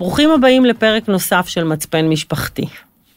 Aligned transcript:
ברוכים 0.00 0.30
הבאים 0.30 0.64
לפרק 0.64 1.08
נוסף 1.08 1.48
של 1.48 1.64
מצפן 1.64 2.08
משפחתי. 2.08 2.66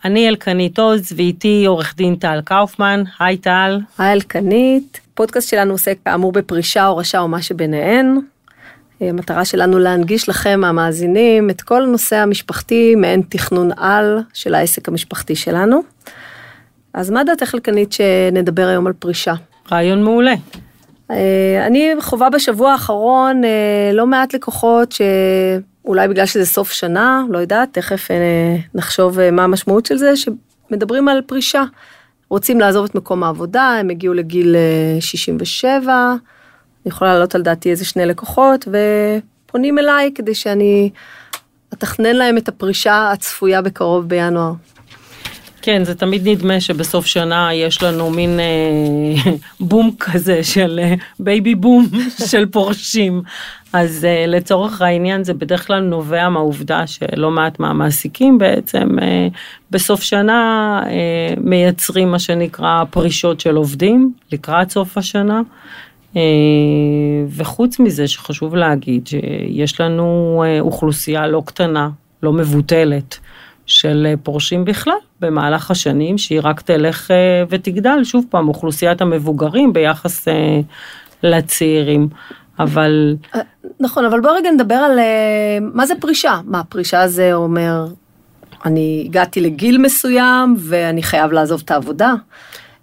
אני 0.06 0.30
אלקנית 0.30 0.80
עוז 0.80 1.12
ואיתי 1.16 1.66
עורך 1.68 1.94
דין 1.98 2.16
טל 2.16 2.42
קאופמן, 2.46 3.04
היי 3.20 3.38
טל. 3.38 3.80
היי 3.98 4.14
אלקנית, 4.14 5.00
פודקאסט 5.14 5.50
שלנו 5.50 5.72
עוסק 5.72 5.98
כאמור 6.06 6.32
בפרישה, 6.32 6.86
הורשה 6.86 7.20
או 7.20 7.28
מה 7.28 7.42
שביניהן. 7.42 8.20
המטרה 9.02 9.46
שלנו 9.46 9.80
להנגיש 9.80 10.30
לכם 10.30 10.62
המאזינים 10.66 11.50
את 11.50 11.62
כל 11.62 11.84
הנושא 11.84 12.16
המשפחתי 12.16 12.96
מעין 12.96 13.22
תכנון 13.30 13.70
על 13.78 14.20
של 14.34 14.56
העסק 14.56 14.88
המשפחתי 14.88 15.36
שלנו. 15.36 15.84
אז 16.94 17.10
מה 17.10 17.24
דעתך 17.24 17.56
אלקנית 17.56 17.94
שנדבר 17.94 18.68
היום 18.68 18.88
על 18.88 18.94
פרישה? 18.94 19.34
רעיון 19.72 20.04
מעולה. 20.04 20.34
אה, 21.12 21.64
אני 21.68 21.92
חווה 22.00 22.30
בשבוע 22.30 22.72
האחרון 22.72 23.44
אה, 23.44 23.92
לא 23.94 24.08
מעט 24.08 24.34
לקוחות 24.34 24.94
שאולי 25.84 26.08
בגלל 26.08 26.26
שזה 26.26 26.46
סוף 26.46 26.72
שנה, 26.72 27.24
לא 27.30 27.38
יודעת, 27.38 27.70
תכף 27.72 28.12
אה, 28.12 28.16
נחשוב 28.76 29.30
מה 29.32 29.44
המשמעות 29.44 29.86
של 29.86 29.98
זה, 29.98 30.14
שמדברים 30.16 31.08
על 31.08 31.22
פרישה. 31.22 31.64
רוצים 32.30 32.60
לעזוב 32.60 32.86
את 32.86 32.96
מקום 32.96 33.24
העבודה, 33.24 33.78
הם 33.80 33.90
הגיעו 33.90 34.14
לגיל 34.14 34.56
67, 35.00 35.94
אני 36.86 36.90
יכולה 36.92 37.12
להעלות 37.12 37.36
על 37.36 37.42
דעתי 37.42 37.72
איזה 37.72 37.86
שני 37.86 38.06
לקוחות, 38.06 38.68
ופונים 38.68 39.80
אליי 39.80 40.12
כדי 40.16 40.36
שאני 40.36 40.90
אתכנן 41.74 42.16
להם 42.16 42.38
את 42.38 42.48
הפרישה 42.48 43.12
הצפויה 43.12 43.62
בקרוב 43.62 44.08
בינואר. 44.10 44.54
כן, 45.62 45.84
זה 45.84 45.96
תמיד 45.96 46.28
נדמה 46.28 46.62
שבסוף 46.62 47.06
שנה 47.06 47.54
יש 47.54 47.84
לנו 47.84 48.10
מין 48.10 48.40
אה, 48.40 49.32
בום 49.60 49.92
כזה 50.00 50.44
של 50.44 50.80
אה, 50.84 50.94
baby 51.20 51.56
boom 51.56 51.88
של 52.30 52.46
פורשים. 52.46 53.22
אז 53.74 54.06
אה, 54.06 54.26
לצורך 54.28 54.82
העניין 54.82 55.24
זה 55.24 55.34
בדרך 55.34 55.68
כלל 55.68 55.80
נובע 55.80 56.30
מהעובדה 56.30 56.88
שלא 56.88 57.32
מעט 57.32 57.60
מהמעסיקים 57.60 58.38
בעצם 58.38 59.00
אה, 59.02 59.28
בסוף 59.72 60.02
שנה 60.02 60.82
אה, 60.86 61.34
מייצרים 61.38 62.12
מה 62.12 62.20
שנקרא 62.20 62.84
פרישות 62.90 63.40
של 63.40 63.56
עובדים 63.56 64.14
לקראת 64.32 64.70
סוף 64.70 64.98
השנה. 64.98 65.42
אה, 66.16 66.22
וחוץ 67.30 67.80
מזה 67.80 68.08
שחשוב 68.08 68.56
להגיד 68.56 69.08
שיש 69.08 69.82
לנו 69.82 70.44
אה, 70.46 70.60
אוכלוסייה 70.60 71.28
לא 71.28 71.44
קטנה, 71.46 71.90
לא 72.24 72.34
מבוטלת. 72.34 73.20
של 73.66 74.08
פורשים 74.24 74.66
בכלל 74.66 74.94
במהלך 75.22 75.72
השנים, 75.72 76.18
שהיא 76.18 76.40
רק 76.44 76.62
תלך 76.62 77.12
ותגדל, 77.50 78.04
שוב 78.04 78.26
פעם, 78.30 78.48
אוכלוסיית 78.48 79.02
המבוגרים 79.02 79.74
ביחס 79.74 80.28
לצעירים. 81.24 82.08
אבל... 82.60 83.16
נכון, 83.80 84.06
אבל 84.06 84.22
בוא 84.22 84.32
רגע 84.32 84.52
נדבר 84.52 84.76
על 84.76 85.00
מה 85.62 85.86
זה 85.86 85.94
פרישה. 86.00 86.40
מה, 86.46 86.64
פרישה 86.64 87.08
זה 87.08 87.34
אומר, 87.34 87.86
אני 88.66 89.04
הגעתי 89.06 89.42
לגיל 89.42 89.78
מסוים 89.78 90.56
ואני 90.60 91.04
חייב 91.04 91.32
לעזוב 91.32 91.62
את 91.66 91.72
העבודה? 91.72 92.14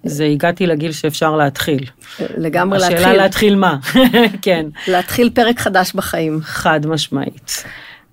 זה 0.04 0.24
הגעתי 0.24 0.66
לגיל 0.66 0.92
שאפשר 0.92 1.36
להתחיל. 1.36 1.84
לגמרי 2.20 2.78
השאלה 2.78 2.90
להתחיל. 2.90 3.08
השאלה 3.08 3.22
להתחיל 3.22 3.56
מה, 3.56 3.76
כן. 4.42 4.66
להתחיל 4.88 5.30
פרק 5.34 5.58
חדש 5.58 5.92
בחיים. 5.92 6.40
חד 6.42 6.86
משמעית. 6.86 7.64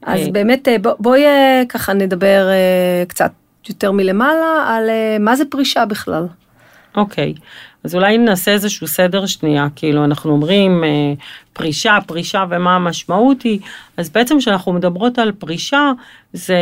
אז 0.02 0.19
אה, 0.19 0.31
באמת 0.31 0.67
בוא, 0.81 0.92
בואי 0.99 1.25
אה, 1.25 1.64
ככה 1.69 1.94
נדבר 1.94 2.47
אה, 2.49 3.03
קצת 3.08 3.31
יותר 3.69 3.92
מלמעלה 3.92 4.66
על 4.67 4.89
מה 5.19 5.36
זה 5.36 5.44
פרישה 5.49 5.86
בכלל. 5.86 6.25
אוקיי, 6.95 7.33
אז 7.88 7.95
אולי 7.95 8.17
נעשה 8.17 8.52
איזשהו 8.52 8.88
סדר 8.88 9.25
שנייה, 9.25 9.67
כאילו 9.75 10.03
אנחנו 10.05 10.31
אומרים 10.31 10.83
פרישה, 11.53 11.97
פרישה 12.07 12.45
ומה 12.49 12.75
המשמעות 12.75 13.41
היא, 13.41 13.59
אז 13.97 14.09
בעצם 14.09 14.38
כשאנחנו 14.39 14.73
מדברות 14.73 15.19
על 15.19 15.31
פרישה, 15.31 15.91
זה 16.33 16.58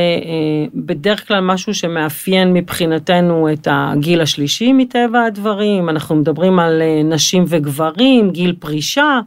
בדרך 0.76 1.28
כלל 1.28 1.40
משהו 1.40 1.74
שמאפיין 1.74 2.54
מבחינתנו 2.54 3.54
את 3.54 3.68
הגיל 3.72 4.22
השלישי 4.22 4.74
מטבע 4.74 5.24
הדברים, 5.24 5.90
אנחנו 5.90 6.16
מדברים 6.16 6.60
על 6.60 6.82
נשים 7.04 7.46
וגברים, 7.48 8.32
גיל 8.32 8.56
פרישה. 8.60 9.20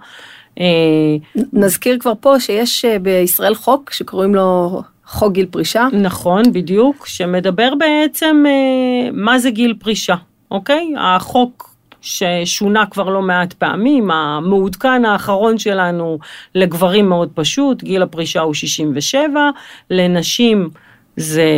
אה, 0.61 1.17
נזכיר 1.53 1.97
כבר 2.01 2.13
פה 2.21 2.41
שיש 2.41 2.85
אה, 2.85 2.99
בישראל 2.99 3.55
חוק 3.55 3.93
שקוראים 3.93 4.35
לו 4.35 4.83
חוק 5.07 5.33
גיל 5.33 5.47
פרישה. 5.47 5.89
נכון, 5.93 6.43
בדיוק, 6.53 7.07
שמדבר 7.07 7.75
בעצם 7.79 8.45
אה, 8.47 9.11
מה 9.13 9.39
זה 9.39 9.51
גיל 9.51 9.75
פרישה, 9.79 10.15
אוקיי? 10.51 10.93
החוק 10.99 11.68
ששונה 12.01 12.87
כבר 12.87 13.09
לא 13.09 13.23
מעט 13.23 13.53
פעמים, 13.53 14.11
המעודכן 14.11 15.05
האחרון 15.05 15.59
שלנו 15.59 16.19
לגברים 16.55 17.09
מאוד 17.09 17.31
פשוט, 17.35 17.83
גיל 17.83 18.03
הפרישה 18.03 18.41
הוא 18.41 18.55
67, 18.55 19.51
לנשים 19.91 20.69
זה 21.17 21.51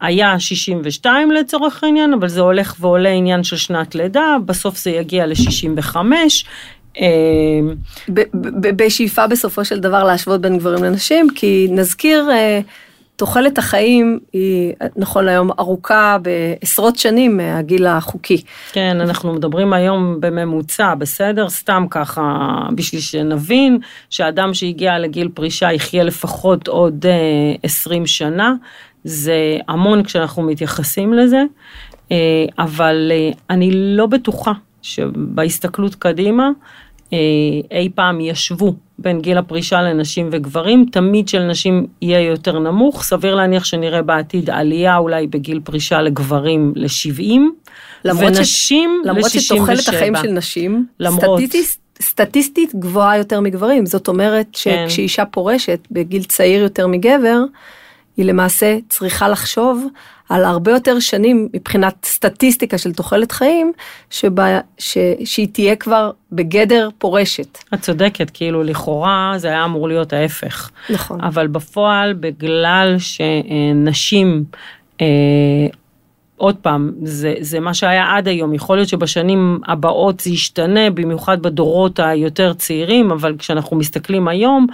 היה 0.00 0.40
62 0.40 1.30
לצורך 1.30 1.84
העניין, 1.84 2.12
אבל 2.12 2.28
זה 2.28 2.40
הולך 2.40 2.76
ועולה 2.80 3.08
עניין 3.08 3.44
של 3.44 3.56
שנת 3.56 3.94
לידה, 3.94 4.36
בסוף 4.46 4.78
זה 4.78 4.90
יגיע 4.90 5.26
ל-65, 5.26 5.96
אמ, 7.00 7.74
בשאיפה 8.76 9.26
בסופו 9.26 9.64
של 9.64 9.78
דבר 9.78 10.04
להשוות 10.04 10.40
בין 10.40 10.58
גברים 10.58 10.84
לנשים, 10.84 11.28
כי 11.34 11.68
נזכיר, 11.70 12.30
אה, 12.30 12.60
תוחלת 13.16 13.58
החיים 13.58 14.18
היא 14.32 14.72
נכון 14.96 15.24
להיום 15.24 15.50
ארוכה 15.58 16.16
בעשרות 16.22 16.96
שנים 16.96 17.36
מהגיל 17.36 17.86
החוקי. 17.86 18.42
כן, 18.72 19.00
אנחנו 19.00 19.34
מדברים 19.34 19.72
היום 19.72 20.16
בממוצע, 20.20 20.94
בסדר? 20.94 21.48
סתם 21.48 21.86
ככה, 21.90 22.22
בשביל 22.74 23.00
שנבין 23.00 23.78
שאדם 24.10 24.54
שהגיע 24.54 24.98
לגיל 24.98 25.28
פרישה 25.34 25.72
יחיה 25.72 26.04
לפחות 26.04 26.68
עוד 26.68 27.06
20 27.62 28.02
אה, 28.02 28.06
שנה, 28.06 28.54
זה 29.04 29.58
המון 29.68 30.02
כשאנחנו 30.02 30.42
מתייחסים 30.42 31.12
לזה, 31.12 31.42
אה, 32.12 32.16
אבל 32.58 33.12
אני 33.50 33.70
לא 33.72 34.06
בטוחה 34.06 34.52
שבהסתכלות 34.82 35.94
קדימה, 35.94 36.50
אה, 37.12 37.18
אי 37.70 37.90
פעם 37.94 38.20
ישבו 38.20 38.74
בין 38.98 39.20
גיל 39.20 39.38
הפרישה 39.38 39.82
לנשים 39.82 40.28
וגברים, 40.32 40.86
תמיד 40.92 41.28
של 41.28 41.42
נשים 41.42 41.86
יהיה 42.02 42.20
יותר 42.20 42.58
נמוך, 42.58 43.02
סביר 43.02 43.34
להניח 43.34 43.64
שנראה 43.64 44.02
בעתיד 44.02 44.50
עלייה 44.50 44.96
אולי 44.96 45.26
בגיל 45.26 45.60
פרישה 45.64 46.02
לגברים 46.02 46.72
ל-70, 46.76 47.40
ונשים 48.04 49.02
ל-67. 49.04 49.08
למרות 49.08 49.30
שתוחלת 49.30 49.88
החיים 49.88 50.16
של 50.16 50.30
נשים, 50.30 50.86
למרות... 51.00 51.40
סטטיסטית, 51.40 51.80
סטטיסטית 52.02 52.74
גבוהה 52.74 53.18
יותר 53.18 53.40
מגברים, 53.40 53.86
זאת 53.86 54.08
אומרת 54.08 54.46
כן. 54.52 54.84
שכשאישה 54.88 55.24
פורשת 55.24 55.80
בגיל 55.90 56.24
צעיר 56.24 56.62
יותר 56.62 56.86
מגבר, 56.86 57.40
היא 58.16 58.24
למעשה 58.24 58.78
צריכה 58.88 59.28
לחשוב 59.28 59.86
על 60.28 60.44
הרבה 60.44 60.72
יותר 60.72 61.00
שנים 61.00 61.48
מבחינת 61.54 62.04
סטטיסטיקה 62.04 62.78
של 62.78 62.92
תוחלת 62.92 63.32
חיים, 63.32 63.72
שבה, 64.10 64.58
ש, 64.78 64.98
שהיא 65.24 65.48
תהיה 65.52 65.76
כבר 65.76 66.10
בגדר 66.32 66.88
פורשת. 66.98 67.58
את 67.74 67.80
צודקת, 67.80 68.30
כאילו 68.30 68.62
לכאורה 68.62 69.34
זה 69.36 69.48
היה 69.48 69.64
אמור 69.64 69.88
להיות 69.88 70.12
ההפך. 70.12 70.70
נכון. 70.90 71.20
אבל 71.20 71.46
בפועל, 71.46 72.12
בגלל 72.12 72.96
שנשים... 72.98 74.44
אה, 75.00 75.06
עוד 76.36 76.56
פעם, 76.56 76.92
זה, 77.02 77.34
זה 77.40 77.60
מה 77.60 77.74
שהיה 77.74 78.16
עד 78.16 78.28
היום, 78.28 78.54
יכול 78.54 78.76
להיות 78.76 78.88
שבשנים 78.88 79.60
הבאות 79.66 80.20
זה 80.20 80.30
ישתנה, 80.30 80.90
במיוחד 80.90 81.42
בדורות 81.42 82.00
היותר 82.00 82.52
צעירים, 82.52 83.10
אבל 83.10 83.34
כשאנחנו 83.38 83.76
מסתכלים 83.76 84.28
היום, 84.28 84.66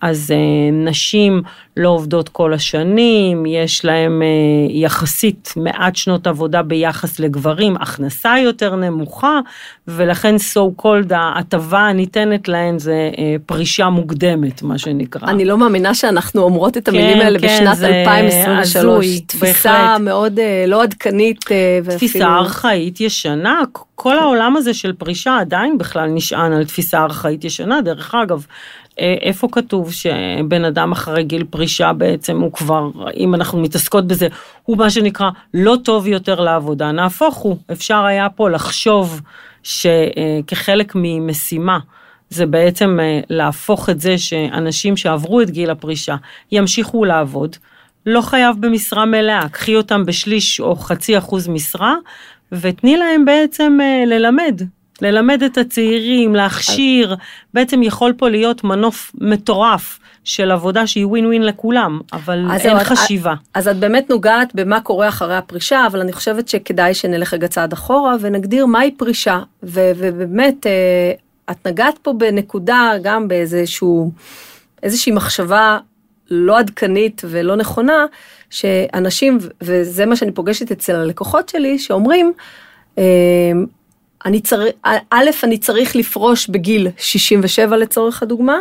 אז 0.00 0.30
אה, 0.30 0.70
נשים 0.72 1.42
לא 1.76 1.88
עובדות 1.88 2.28
כל 2.28 2.52
השנים, 2.52 3.46
יש 3.46 3.84
להם 3.84 4.22
אה, 4.22 4.26
יחסית 4.70 5.54
מעט 5.56 5.96
שנות 5.96 6.26
עבודה 6.26 6.62
ביחס 6.62 7.20
לגברים, 7.20 7.76
הכנסה 7.76 8.34
יותר 8.38 8.76
נמוכה, 8.76 9.40
ולכן 9.88 10.36
so 10.36 10.82
called 10.82 11.14
ההטבה 11.14 11.80
הניתנת 11.80 12.48
להן 12.48 12.78
זה 12.78 13.10
אה, 13.18 13.36
פרישה 13.46 13.88
מוקדמת, 13.88 14.62
מה 14.62 14.78
שנקרא. 14.78 15.28
אני 15.28 15.44
לא 15.44 15.58
מאמינה 15.58 15.94
שאנחנו 15.94 16.42
אומרות 16.42 16.76
את 16.76 16.88
המילים 16.88 17.18
כן, 17.18 17.24
האלה 17.24 17.38
כן, 17.38 17.46
בשנת 17.46 17.78
2023. 17.82 18.76
הזוי, 18.76 19.20
תפיסה 19.20 19.72
בהחלט. 19.72 20.00
מאוד 20.00 20.38
אה, 20.38 20.64
לא 20.66 20.82
עדכנית. 20.82 21.52
אה, 21.52 21.80
תפיסה 21.84 22.18
ואפילו... 22.18 22.38
ארכאית 22.38 23.00
ישנה, 23.00 23.60
כל 23.94 24.18
העולם 24.18 24.56
הזה 24.56 24.74
של 24.74 24.92
פרישה 24.92 25.36
עדיין 25.40 25.78
בכלל 25.78 26.08
נשען 26.08 26.52
על 26.52 26.64
תפיסה 26.64 27.02
ארכאית 27.02 27.44
ישנה, 27.44 27.80
דרך 27.80 28.14
אגב. 28.14 28.46
איפה 28.98 29.48
כתוב 29.52 29.92
שבן 29.92 30.64
אדם 30.64 30.92
אחרי 30.92 31.24
גיל 31.24 31.44
פרישה 31.50 31.92
בעצם 31.92 32.40
הוא 32.40 32.52
כבר, 32.52 32.90
אם 33.16 33.34
אנחנו 33.34 33.60
מתעסקות 33.60 34.06
בזה, 34.06 34.28
הוא 34.64 34.78
מה 34.78 34.90
שנקרא 34.90 35.30
לא 35.54 35.76
טוב 35.84 36.06
יותר 36.06 36.40
לעבודה, 36.40 36.92
נהפוך 36.92 37.36
הוא, 37.36 37.56
אפשר 37.72 38.04
היה 38.04 38.28
פה 38.28 38.50
לחשוב 38.50 39.20
שכחלק 39.62 40.92
ממשימה, 40.94 41.78
זה 42.30 42.46
בעצם 42.46 43.00
אה, 43.00 43.20
להפוך 43.30 43.90
את 43.90 44.00
זה 44.00 44.18
שאנשים 44.18 44.96
שעברו 44.96 45.40
את 45.40 45.50
גיל 45.50 45.70
הפרישה 45.70 46.16
ימשיכו 46.52 47.04
לעבוד, 47.04 47.56
לא 48.06 48.20
חייב 48.20 48.56
במשרה 48.60 49.06
מלאה, 49.06 49.48
קחי 49.48 49.76
אותם 49.76 50.06
בשליש 50.06 50.60
או 50.60 50.76
חצי 50.76 51.18
אחוז 51.18 51.48
משרה, 51.48 51.94
ותני 52.52 52.96
להם 52.96 53.24
בעצם 53.24 53.78
אה, 53.82 54.04
ללמד 54.06 54.62
ללמד 55.02 55.42
את 55.42 55.58
הצעירים, 55.58 56.34
להכשיר, 56.34 57.16
בעצם 57.54 57.82
יכול 57.82 58.12
פה 58.16 58.28
להיות 58.28 58.64
מנוף 58.64 59.12
מטורף 59.20 59.98
של 60.24 60.50
עבודה 60.50 60.86
שהיא 60.86 61.06
ווין 61.06 61.26
ווין 61.26 61.42
לכולם, 61.42 62.00
אבל 62.12 62.46
אז 62.52 62.66
אין 62.66 62.76
את- 62.76 62.82
חשיבה. 62.82 63.34
אז 63.54 63.68
את 63.68 63.76
באמת 63.76 64.10
נוגעת 64.10 64.54
במה 64.54 64.80
קורה 64.80 65.08
אחרי 65.08 65.36
הפרישה, 65.36 65.86
אבל 65.86 66.00
אני 66.00 66.12
חושבת 66.12 66.48
שכדאי 66.48 66.94
שנלך 66.94 67.34
רגע 67.34 67.48
צעד 67.48 67.72
אחורה 67.72 68.16
ונגדיר 68.20 68.66
מהי 68.66 68.90
פרישה. 68.90 69.38
ו- 69.62 69.90
ובאמת, 69.96 70.66
אה, 70.66 70.72
את 71.50 71.66
נגעת 71.66 71.98
פה 71.98 72.12
בנקודה, 72.12 72.92
גם 73.02 73.28
באיזשהו, 73.28 74.12
איזושהי 74.82 75.12
מחשבה 75.12 75.78
לא 76.30 76.58
עדכנית 76.58 77.22
ולא 77.24 77.56
נכונה, 77.56 78.04
שאנשים, 78.50 79.38
וזה 79.60 80.06
מה 80.06 80.16
שאני 80.16 80.32
פוגשת 80.32 80.72
אצל 80.72 80.94
הלקוחות 80.96 81.48
שלי, 81.48 81.78
שאומרים, 81.78 82.32
אה, 82.98 83.04
אני 84.28 84.40
צריך, 84.40 84.74
א', 85.10 85.24
אני 85.44 85.58
צריך 85.58 85.96
לפרוש 85.96 86.48
בגיל 86.48 86.88
67 86.98 87.76
לצורך 87.76 88.22
הדוגמה, 88.22 88.58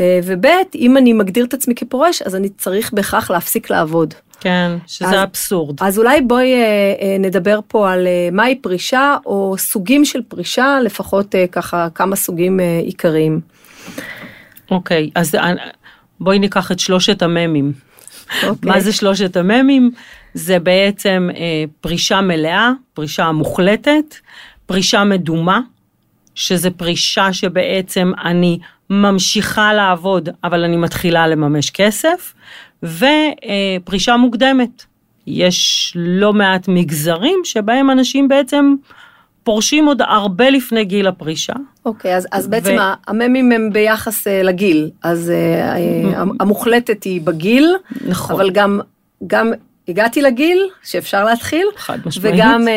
אה, 0.00 0.20
וב', 0.24 0.46
אם 0.74 0.96
אני 0.96 1.12
מגדיר 1.12 1.44
את 1.44 1.54
עצמי 1.54 1.74
כפורש, 1.74 2.22
אז 2.22 2.34
אני 2.34 2.48
צריך 2.48 2.92
בהכרח 2.92 3.30
להפסיק 3.30 3.70
לעבוד. 3.70 4.14
כן, 4.40 4.70
שזה 4.86 5.08
אז- 5.08 5.22
אבסורד. 5.22 5.82
אז 5.82 5.98
אולי 5.98 6.20
בואי 6.20 6.54
אה, 6.54 6.60
אה, 7.00 7.16
נדבר 7.18 7.60
פה 7.68 7.92
על 7.92 8.06
אה, 8.06 8.28
מהי 8.32 8.54
פרישה, 8.54 9.16
או 9.26 9.54
סוגים 9.58 10.04
של 10.04 10.20
פרישה, 10.28 10.78
לפחות 10.84 11.34
אה, 11.34 11.46
ככה 11.52 11.88
כמה 11.94 12.16
סוגים 12.16 12.60
אה, 12.60 12.80
עיקריים. 12.84 13.40
אוקיי, 14.70 15.10
אז 15.14 15.34
בואי 16.20 16.38
ניקח 16.38 16.72
את 16.72 16.78
שלושת 16.78 17.22
הממים. 17.22 17.72
אוקיי. 18.46 18.70
מה 18.70 18.80
זה 18.80 18.92
שלושת 18.92 19.36
הממים? 19.36 19.90
זה 20.34 20.58
בעצם 20.58 21.28
אה, 21.36 21.64
פרישה 21.80 22.20
מלאה, 22.20 22.70
פרישה 22.94 23.32
מוחלטת, 23.32 24.14
פרישה 24.68 25.04
מדומה, 25.04 25.60
שזה 26.34 26.70
פרישה 26.70 27.32
שבעצם 27.32 28.12
אני 28.24 28.58
ממשיכה 28.90 29.72
לעבוד, 29.72 30.28
אבל 30.44 30.64
אני 30.64 30.76
מתחילה 30.76 31.26
לממש 31.26 31.70
כסף, 31.70 32.34
ופרישה 32.82 34.16
מוקדמת. 34.16 34.84
יש 35.26 35.92
לא 35.96 36.32
מעט 36.32 36.68
מגזרים 36.68 37.40
שבהם 37.44 37.90
אנשים 37.90 38.28
בעצם 38.28 38.74
פורשים 39.42 39.86
עוד 39.86 40.02
הרבה 40.02 40.50
לפני 40.50 40.84
גיל 40.84 41.06
הפרישה. 41.06 41.52
אוקיי, 41.86 42.16
אז, 42.16 42.26
אז 42.32 42.46
בעצם 42.46 42.76
ו-. 42.78 43.10
הממים 43.10 43.52
הם 43.52 43.72
ביחס 43.72 44.26
אה, 44.26 44.42
לגיל, 44.42 44.90
אז 45.02 45.30
אה, 45.30 45.76
אה, 45.76 46.22
המוחלטת 46.40 47.04
היא 47.04 47.20
בגיל, 47.20 47.74
נכון. 48.06 48.36
אבל 48.36 48.50
גם, 48.50 48.80
גם 49.26 49.52
הגעתי 49.88 50.22
לגיל 50.22 50.68
שאפשר 50.82 51.24
להתחיל, 51.24 51.66
חד 51.76 51.98
משמעית. 52.06 52.34
וגם 52.34 52.68
אה, 52.68 52.72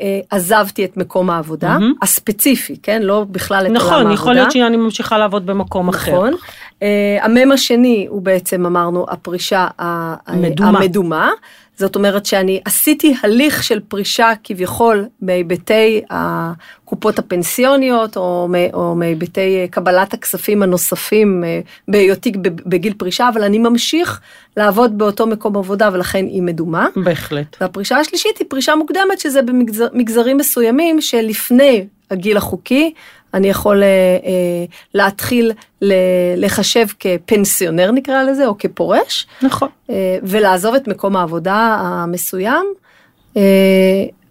אה, 0.00 0.20
עזבתי 0.30 0.84
את 0.84 0.96
מקום 0.96 1.30
העבודה, 1.30 1.68
מהמם. 1.68 1.92
הספציפי, 2.02 2.76
כן? 2.82 3.02
לא 3.02 3.24
בכלל 3.30 3.56
את 3.56 3.68
עולם 3.68 3.76
העבודה. 3.76 3.96
נכון, 4.00 4.12
יכול 4.12 4.32
להיות 4.34 4.50
שאני 4.52 4.76
ממשיכה 4.76 5.18
לעבוד 5.18 5.46
במקום 5.46 5.88
אחר. 5.88 6.10
נכון. 6.12 6.34
אה, 6.82 6.88
המם 7.22 7.52
השני 7.52 8.06
הוא 8.08 8.22
בעצם 8.22 8.66
אמרנו 8.66 9.06
הפרישה 9.10 9.68
ה- 9.78 10.14
מדומה. 10.36 10.78
המדומה. 10.78 11.30
זאת 11.78 11.96
אומרת 11.96 12.26
שאני 12.26 12.60
עשיתי 12.64 13.14
הליך 13.22 13.64
של 13.64 13.80
פרישה 13.80 14.32
כביכול 14.44 15.06
מהיבטי 15.22 16.02
הקופות 16.10 17.18
הפנסיוניות 17.18 18.16
או, 18.16 18.48
או 18.72 18.94
מהיבטי 18.94 19.68
קבלת 19.70 20.14
הכספים 20.14 20.62
הנוספים 20.62 21.44
אה, 21.44 21.60
בהיותי 21.88 22.32
בגיל 22.42 22.94
פרישה, 22.94 23.28
אבל 23.28 23.44
אני 23.44 23.58
ממשיך 23.58 24.20
לעבוד 24.56 24.98
באותו 24.98 25.26
מקום 25.26 25.56
עבודה 25.56 25.90
ולכן 25.92 26.24
היא 26.26 26.42
מדומה. 26.42 26.86
בהחלט. 26.96 27.56
והפרישה 27.60 27.96
השלישית 27.96 28.38
היא 28.38 28.46
פרישה 28.50 28.74
מוקדמת 28.74 29.18
שזה 29.18 29.40
במגזרים 29.42 30.36
מסוימים 30.36 31.00
שלפני 31.00 31.86
הגיל 32.10 32.36
החוקי 32.36 32.92
אני 33.34 33.48
יכול 33.48 33.82
אה, 33.82 33.86
אה, 34.24 34.64
להתחיל 34.94 35.52
ל- 35.82 35.94
לחשב 36.36 36.86
כפנסיונר 37.00 37.90
נקרא 37.90 38.22
לזה 38.22 38.46
או 38.46 38.58
כפורש 38.58 39.26
נכון. 39.42 39.68
אה, 39.90 39.94
ולעזוב 40.22 40.74
את 40.74 40.88
מקום 40.88 41.16
העבודה 41.16 41.76
המסוים. 41.80 42.66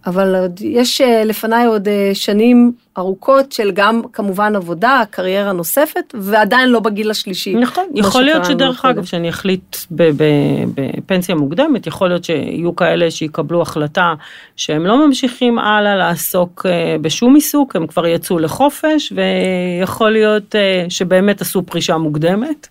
אבל 0.08 0.36
עוד 0.36 0.60
יש 0.60 1.00
אה, 1.00 1.24
לפניי 1.24 1.66
עוד 1.66 1.88
אה, 1.88 2.10
שנים 2.14 2.72
ארוכות 2.98 3.52
של 3.52 3.70
גם 3.70 4.02
כמובן 4.12 4.56
עבודה, 4.56 5.02
קריירה 5.10 5.52
נוספת, 5.52 6.14
ועדיין 6.14 6.68
לא 6.68 6.80
בגיל 6.80 7.10
השלישי. 7.10 7.54
נכון, 7.54 7.84
יכול 7.94 8.22
להיות 8.22 8.44
שדרך. 8.44 8.84
אגב 8.84 9.04
שאני 9.04 9.28
אחליט 9.28 9.76
בפנסיה 9.90 11.34
מוקדמת, 11.34 11.86
יכול 11.86 12.08
להיות 12.08 12.24
שיהיו 12.24 12.76
כאלה 12.76 13.10
שיקבלו 13.10 13.62
החלטה 13.62 14.14
שהם 14.56 14.86
לא 14.86 15.06
ממשיכים 15.06 15.58
הלאה 15.58 15.96
לעסוק 15.96 16.66
אה, 16.68 16.96
בשום 17.00 17.34
עיסוק, 17.34 17.76
הם 17.76 17.86
כבר 17.86 18.06
יצאו 18.06 18.38
לחופש, 18.38 19.12
ויכול 19.12 20.10
להיות 20.10 20.54
שבאמת 20.88 21.40
עשו 21.40 21.62
פרישה 21.62 21.96
מוקדמת, 21.96 22.68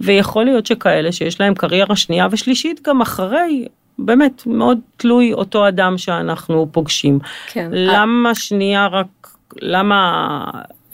ויכול 0.00 0.44
להיות 0.44 0.66
שכאלה 0.66 1.12
שיש 1.12 1.40
להם 1.40 1.54
קריירה 1.54 1.96
שנייה 1.96 2.28
ושלישית 2.30 2.80
גם 2.86 3.00
אחרי. 3.00 3.66
באמת 3.98 4.42
מאוד 4.46 4.78
תלוי 4.96 5.32
אותו 5.32 5.68
אדם 5.68 5.98
שאנחנו 5.98 6.68
פוגשים. 6.72 7.18
כן. 7.52 7.68
למה 7.72 8.34
שנייה 8.34 8.86
רק, 8.86 9.28
למה, 9.62 10.44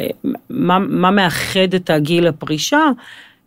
אה, 0.01 0.07
מה, 0.51 0.79
מה 0.79 1.11
מאחד 1.11 1.75
את 1.77 1.91
הגיל 1.91 2.27
הפרישה? 2.27 2.91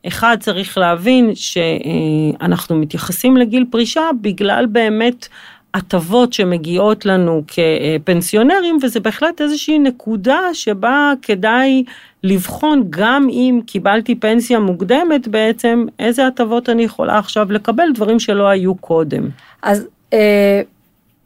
אחד, 0.08 0.38
צריך 0.40 0.78
להבין 0.78 1.32
שאנחנו 1.36 2.76
מתייחסים 2.76 3.38
לגיל 3.38 3.66
פרישה 3.72 4.10
בגלל 4.22 4.66
באמת 4.66 5.28
הטבות 5.74 6.34
שמגיעות 6.34 7.06
לנו 7.06 7.44
כפנסיונרים, 7.48 8.78
וזה 8.84 9.00
בהחלט 9.00 9.42
איזושהי 9.42 9.80
נקודה 9.80 10.40
שבה 10.54 11.14
כדאי 11.22 11.84
לבחון 12.24 12.84
גם 12.90 13.28
אם 13.30 13.60
קיבלתי 13.66 14.16
פנסיה 14.16 14.60
מוקדמת 14.60 15.28
בעצם, 15.28 15.86
איזה 16.00 16.28
הטבות 16.28 16.70
אני 16.70 16.84
יכולה 16.84 17.18
עכשיו 17.18 17.52
לקבל, 17.52 17.88
דברים 17.94 18.20
שלא 18.20 18.48
היו 18.48 18.76
קודם. 18.76 19.30
אז 19.64 19.86
אה, 20.14 20.62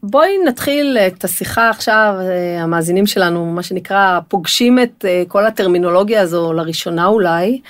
בואי 0.04 0.38
נתחיל 0.46 0.98
את 1.08 1.24
השיחה 1.24 1.70
עכשיו, 1.70 2.16
אה, 2.20 2.64
המאזינים 2.64 3.08
שלנו, 3.08 3.46
מה 3.46 3.64
שנקרא, 3.64 4.20
פוגשים 4.28 4.80
את 4.80 5.06
אה, 5.08 5.24
כל 5.28 5.46
הטרמינולוגיה 5.46 6.22
הזו 6.22 6.54
לראשונה 6.54 7.06
אולי. 7.06 7.62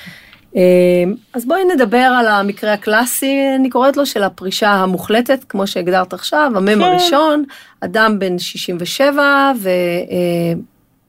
אה, 0.55 0.61
אז 1.33 1.45
בואי 1.45 1.61
נדבר 1.75 1.97
על 1.97 2.27
המקרה 2.27 2.73
הקלאסי, 2.73 3.39
אני 3.55 3.69
קוראת 3.69 3.97
לו, 3.97 4.05
של 4.05 4.23
הפרישה 4.23 4.69
המוחלטת, 4.69 5.43
כמו 5.49 5.67
שהגדרת 5.67 6.13
עכשיו, 6.13 6.51
המם 6.55 6.75
כן. 6.75 6.81
הראשון, 6.81 7.43
אדם 7.81 8.19
בן 8.19 8.39
67 8.39 9.51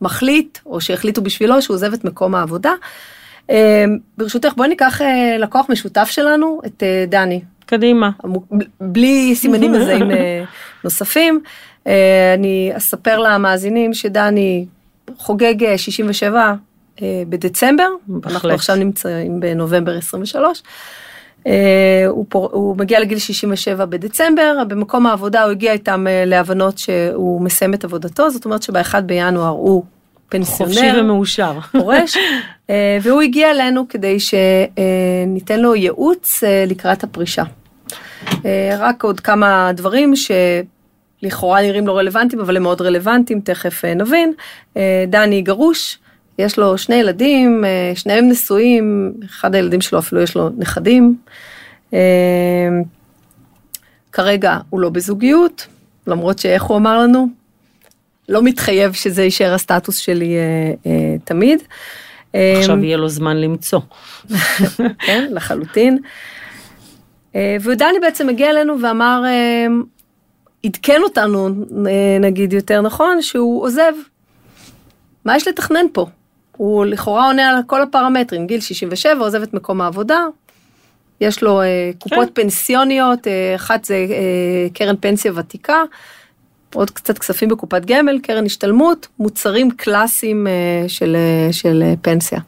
ומחליט, 0.03 0.59
או 0.67 0.81
שהחליטו 0.81 1.23
בשבילו 1.23 1.63
שהוא 1.63 1.75
עוזב 1.75 1.93
את 1.93 2.05
מקום 2.05 2.35
העבודה. 2.35 2.73
אה, 3.51 3.85
ברשותך, 4.19 4.53
בואי 4.57 4.69
ניקח 4.69 5.03
אה, 5.03 5.37
לקוח 5.39 5.67
משותף 5.69 6.09
שלנו, 6.11 6.61
את 6.67 6.83
אה, 6.83 7.05
דני. 7.09 7.41
קדימה. 7.67 8.11
בלי 8.81 9.35
סימנים 9.35 9.73
מזהים 9.73 10.11
נוספים. 10.85 11.41
אני 12.35 12.73
אספר 12.77 13.19
למאזינים 13.19 13.95
שדני 13.95 14.67
חוגג 15.17 15.65
אה, 15.65 15.79
67 15.79 16.55
אה, 17.03 17.23
בדצמבר, 17.29 17.89
בהחלט. 18.07 18.33
אנחנו 18.33 18.51
עכשיו 18.51 18.77
נמצאים 18.77 19.41
בנובמבר 19.41 19.99
23. 19.99 20.63
אה, 21.47 21.53
הוא, 22.09 22.27
פור... 22.29 22.49
הוא 22.53 22.77
מגיע 22.77 23.01
לגיל 23.01 23.19
67 23.19 23.85
בדצמבר, 23.85 24.63
במקום 24.69 25.07
העבודה 25.07 25.43
הוא 25.43 25.51
הגיע 25.51 25.73
איתם 25.73 26.07
להבנות 26.27 26.79
שהוא 26.79 27.41
מסיים 27.41 27.75
את 27.75 27.85
עבודתו, 27.85 28.31
זאת 28.31 28.45
אומרת 28.45 28.63
שב-1 28.63 29.01
בינואר 29.01 29.49
הוא 29.49 29.85
חופשי 30.45 30.75
פנסיונר, 30.75 31.01
ומאושר. 31.01 31.59
פורש, 31.73 32.17
אה, 32.71 32.99
והוא 33.03 33.23
הגיע 33.23 33.51
אלינו 33.51 33.89
כדי 33.89 34.17
שניתן 34.21 35.61
לו 35.61 35.75
ייעוץ 35.75 36.45
אה, 36.45 36.65
לקראת 36.67 37.05
הפרישה. 37.05 37.45
אה, 38.45 38.77
רק 38.79 39.05
עוד 39.05 39.21
כמה 39.21 39.71
דברים 39.75 40.13
שלכאורה 40.17 41.63
נראים 41.63 41.87
לא 41.87 41.99
רלוונטיים, 41.99 42.43
אבל 42.43 42.57
הם 42.57 42.63
מאוד 42.63 42.81
רלוונטיים, 42.83 43.41
תכף 43.41 43.85
אה, 43.85 43.95
נבין. 43.95 44.33
אה, 44.77 45.05
דני 45.09 45.43
גרוש, 45.43 45.99
יש 46.39 46.59
לו 46.59 46.79
שני 46.79 46.95
ילדים, 46.95 47.65
אה, 47.65 47.93
שניהם 47.95 48.29
נשואים, 48.29 49.15
אחד 49.25 49.55
הילדים 49.55 49.81
שלו 49.81 49.99
אפילו 49.99 50.21
יש 50.21 50.35
לו 50.37 50.51
נכדים. 50.59 51.17
אה, 51.95 51.99
כרגע 54.13 54.59
הוא 54.71 54.81
לא 54.81 54.91
בזוגיות, 54.91 55.67
למרות 56.07 56.39
שאיך 56.39 56.63
הוא 56.63 56.77
אמר 56.77 56.99
לנו? 56.99 57.42
לא 58.33 58.43
מתחייב 58.43 58.93
שזה 58.93 59.23
יישאר 59.23 59.55
הסטטוס 59.55 59.97
שלי 59.97 60.37
אה, 60.37 60.73
אה, 60.87 61.17
תמיד. 61.25 61.63
עכשיו 62.33 62.85
יהיה 62.85 62.97
לו 62.97 63.09
זמן 63.09 63.37
למצוא. 63.37 63.81
כן, 65.07 65.29
לחלוטין. 65.31 65.99
אה, 67.35 67.57
ודני 67.61 68.01
בעצם 68.01 68.29
הגיע 68.29 68.51
אלינו 68.51 68.81
ואמר, 68.83 69.23
אה, 69.27 69.67
עדכן 70.67 71.01
אותנו, 71.03 71.49
אה, 71.87 72.19
נגיד 72.21 72.53
יותר 72.53 72.81
נכון, 72.81 73.23
שהוא 73.23 73.63
עוזב. 73.65 73.93
מה 75.25 75.37
יש 75.37 75.49
לתכנן 75.49 75.87
פה? 75.93 76.07
הוא 76.57 76.85
לכאורה 76.85 77.27
עונה 77.27 77.49
על 77.51 77.57
כל 77.67 77.83
הפרמטרים, 77.83 78.47
גיל 78.47 78.61
67, 78.61 79.25
עוזב 79.25 79.43
את 79.43 79.55
מקום 79.55 79.81
העבודה, 79.81 80.21
יש 81.21 81.43
לו 81.43 81.63
אה, 81.63 81.91
קופות 81.99 82.29
כן. 82.29 82.43
פנסיוניות, 82.43 83.27
אה, 83.27 83.55
אחת 83.55 83.85
זה 83.85 83.95
אה, 83.95 84.69
קרן 84.75 84.97
פנסיה 85.01 85.33
ותיקה, 85.35 85.83
עוד 86.75 86.91
קצת 86.91 87.19
כספים 87.19 87.49
בקופת 87.49 87.85
גמל, 87.85 88.19
קרן 88.19 88.47
השתלמות, 88.47 89.09
מוצרים 89.19 89.71
קלאסיים 89.71 90.47
אה, 90.47 90.89
של, 90.89 91.17
אה, 91.17 91.53
של 91.53 91.83
אה, 91.83 91.95
פנסיה. 92.03 92.41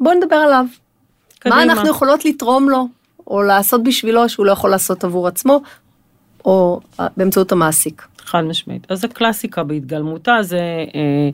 בואו 0.00 0.14
נדבר 0.14 0.36
עליו. 0.36 0.64
קדימה. 1.38 1.56
מה 1.56 1.62
אנחנו 1.62 1.88
יכולות 1.88 2.24
לתרום 2.24 2.68
לו, 2.68 2.88
או 3.26 3.42
לעשות 3.42 3.82
בשבילו 3.82 4.28
שהוא 4.28 4.46
לא 4.46 4.52
יכול 4.52 4.70
לעשות 4.70 5.04
עבור 5.04 5.28
עצמו, 5.28 5.60
או 6.44 6.80
באמצעות 7.16 7.52
המעסיק. 7.52 8.06
חד 8.28 8.44
משמעית. 8.44 8.86
אז 8.88 9.04
הקלאסיקה 9.04 9.62
בהתגלמותה 9.64 10.38
זה, 10.42 10.58
אה, 10.94 11.30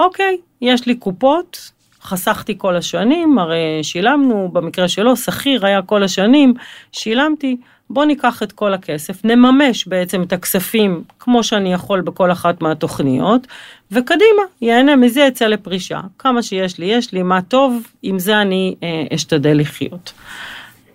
אוקיי, 0.00 0.36
יש 0.60 0.86
לי 0.86 0.94
קופות, 0.94 1.70
חסכתי 2.02 2.54
כל 2.58 2.76
השנים, 2.76 3.38
הרי 3.38 3.80
שילמנו, 3.82 4.48
במקרה 4.52 4.88
שלו, 4.88 5.16
שכיר 5.16 5.66
היה 5.66 5.82
כל 5.82 6.02
השנים, 6.02 6.54
שילמתי, 6.92 7.56
בוא 7.90 8.04
ניקח 8.04 8.42
את 8.42 8.52
כל 8.52 8.74
הכסף, 8.74 9.24
נממש 9.24 9.88
בעצם 9.88 10.22
את 10.22 10.32
הכספים 10.32 11.02
כמו 11.18 11.42
שאני 11.42 11.72
יכול 11.72 12.00
בכל 12.00 12.32
אחת 12.32 12.62
מהתוכניות, 12.62 13.46
וקדימה, 13.92 14.42
יהנה 14.60 14.96
מזה, 14.96 15.20
יצא 15.20 15.46
לפרישה. 15.46 16.00
כמה 16.18 16.42
שיש 16.42 16.78
לי, 16.78 16.86
יש 16.86 17.12
לי, 17.12 17.22
מה 17.22 17.42
טוב, 17.42 17.86
עם 18.02 18.18
זה 18.18 18.42
אני 18.42 18.74
אה, 18.82 19.04
אשתדל 19.14 19.60
לחיות. 19.60 20.12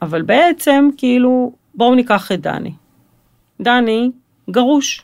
אבל 0.02 0.22
בעצם, 0.22 0.90
כאילו, 0.98 1.54
בואו 1.76 1.96
ניקח 1.96 2.32
את 2.32 2.42
דני. 2.42 2.72
דני 3.62 4.12
גרוש, 4.50 5.02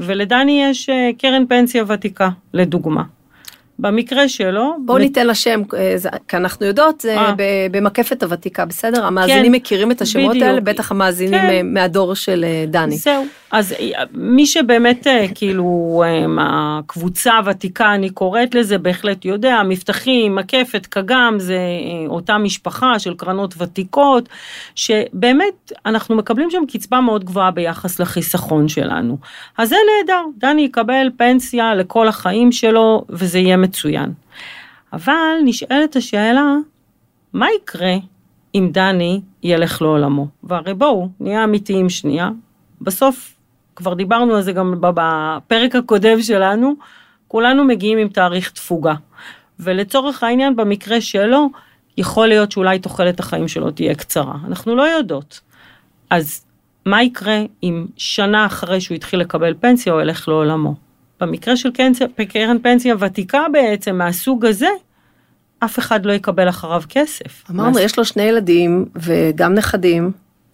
ולדני 0.00 0.64
יש 0.64 0.88
אה, 0.88 1.10
קרן 1.18 1.46
פנסיה 1.46 1.84
ותיקה, 1.88 2.28
לדוגמה. 2.54 3.02
במקרה 3.78 4.28
שלו... 4.28 4.76
בואו 4.84 4.98
ניתן 4.98 5.26
לה 5.26 5.34
שם, 5.34 5.62
אה, 5.76 5.96
כי 6.28 6.36
אנחנו 6.36 6.66
יודעות, 6.66 7.00
זה 7.00 7.16
אה. 7.16 7.34
במקפת 7.70 8.22
הוותיקה, 8.22 8.64
בסדר? 8.64 9.04
המאזינים 9.04 9.44
כן, 9.44 9.52
מכירים 9.52 9.90
את 9.90 10.02
השמות 10.02 10.30
בדיוק. 10.30 10.44
האלה, 10.48 10.60
בטח 10.60 10.90
המאזינים 10.90 11.40
כן. 11.40 11.66
מהדור 11.66 12.14
של 12.14 12.44
דני. 12.68 12.96
זהו, 12.96 13.26
אז 13.50 13.74
מי 14.12 14.46
שבאמת 14.46 15.06
כאילו 15.34 16.02
הקבוצה 16.40 17.36
הוותיקה, 17.36 17.94
אני 17.94 18.10
קוראת 18.10 18.54
לזה, 18.54 18.78
בהחלט 18.78 19.24
יודע, 19.24 19.62
מבטחים, 19.68 20.34
מקפת, 20.36 20.86
קגם, 20.86 21.34
זה 21.38 21.58
אותה 22.06 22.38
משפחה 22.38 22.98
של 22.98 23.14
קרנות 23.14 23.54
ותיקות, 23.58 24.28
שבאמת 24.74 25.72
אנחנו 25.86 26.16
מקבלים 26.16 26.50
שם 26.50 26.62
קצבה 26.68 27.00
מאוד 27.00 27.24
גבוהה 27.24 27.50
ביחס 27.50 28.00
לחיסכון 28.00 28.68
שלנו. 28.68 29.18
אז 29.58 29.68
זה 29.68 29.76
נהדר, 29.98 30.22
דני 30.38 30.62
יקבל 30.62 31.10
פנסיה 31.16 31.74
לכל 31.74 32.08
החיים 32.08 32.52
שלו, 32.52 33.04
וזה 33.10 33.38
יהיה 33.38 33.56
מצוין. 33.56 34.12
אבל 34.92 35.34
נשאלת 35.44 35.96
השאלה, 35.96 36.54
מה 37.32 37.46
יקרה 37.56 37.94
אם 38.54 38.68
דני 38.72 39.20
ילך 39.42 39.82
לעולמו? 39.82 40.26
והרי 40.42 40.74
בואו, 40.74 41.08
נהיה 41.20 41.44
אמיתיים 41.44 41.90
שנייה. 41.90 42.30
בסוף, 42.80 43.34
כבר 43.78 43.94
דיברנו 43.94 44.34
על 44.34 44.42
זה 44.42 44.52
גם 44.52 44.74
בפרק 44.80 45.74
הקודם 45.74 46.22
שלנו, 46.22 46.74
כולנו 47.28 47.64
מגיעים 47.64 47.98
עם 47.98 48.08
תאריך 48.08 48.50
תפוגה. 48.50 48.94
ולצורך 49.60 50.22
העניין, 50.22 50.56
במקרה 50.56 51.00
שלו, 51.00 51.48
יכול 51.96 52.26
להיות 52.26 52.52
שאולי 52.52 52.78
תוחלת 52.78 53.20
החיים 53.20 53.48
שלו 53.48 53.70
תהיה 53.70 53.94
קצרה. 53.94 54.34
אנחנו 54.46 54.76
לא 54.76 54.82
יודעות. 54.82 55.40
אז 56.10 56.44
מה 56.86 57.02
יקרה 57.02 57.38
אם 57.62 57.86
שנה 57.96 58.46
אחרי 58.46 58.80
שהוא 58.80 58.94
התחיל 58.94 59.20
לקבל 59.20 59.54
פנסיה 59.60 59.92
הוא 59.92 60.02
ילך 60.02 60.28
לעולמו? 60.28 60.74
במקרה 61.20 61.56
של 61.56 61.70
קרן 62.28 62.58
פנסיה 62.62 62.94
ותיקה 62.98 63.46
בעצם 63.52 63.98
מהסוג 63.98 64.46
הזה, 64.46 64.68
אף 65.64 65.78
אחד 65.78 66.06
לא 66.06 66.12
יקבל 66.12 66.48
אחריו 66.48 66.82
כסף. 66.88 67.50
אמרנו, 67.50 67.70
מה... 67.70 67.80
יש 67.80 67.98
לו 67.98 68.04
שני 68.04 68.22
ילדים 68.22 68.84
וגם 68.96 69.54
נכדים, 69.54 70.12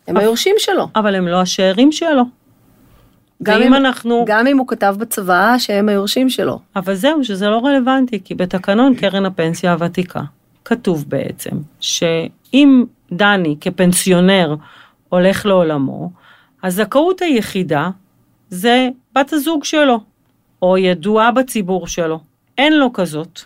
הם 0.08 0.16
היורשים 0.16 0.54
שלו. 0.58 0.88
אבל 0.96 1.14
הם 1.14 1.28
לא 1.28 1.40
השאירים 1.40 1.92
שלו. 1.92 2.22
גם 3.42 3.62
אם 3.62 3.74
אנחנו... 3.74 4.24
גם 4.28 4.46
אם 4.46 4.58
הוא 4.58 4.68
כתב 4.68 4.94
בצבא 4.98 5.54
שהם 5.58 5.88
היורשים 5.88 6.30
שלו. 6.30 6.60
אבל 6.76 6.94
זהו, 6.94 7.24
שזה 7.24 7.48
לא 7.48 7.58
רלוונטי, 7.58 8.20
כי 8.24 8.34
בתקנון 8.34 8.94
קרן 8.94 9.26
הפנסיה 9.26 9.72
הוותיקה 9.72 10.20
כתוב 10.64 11.04
בעצם 11.08 11.50
שאם 11.80 12.84
דני 13.12 13.56
כפנסיונר 13.60 14.54
הולך 15.08 15.46
לעולמו, 15.46 16.10
הזכאות 16.62 17.22
היחידה 17.22 17.90
זה 18.50 18.88
בת 19.16 19.32
הזוג 19.32 19.64
שלו. 19.64 20.00
או 20.64 20.78
ידועה 20.78 21.30
בציבור 21.30 21.86
שלו. 21.86 22.20
אין 22.58 22.72
לו 22.72 22.92
כזאת. 22.92 23.40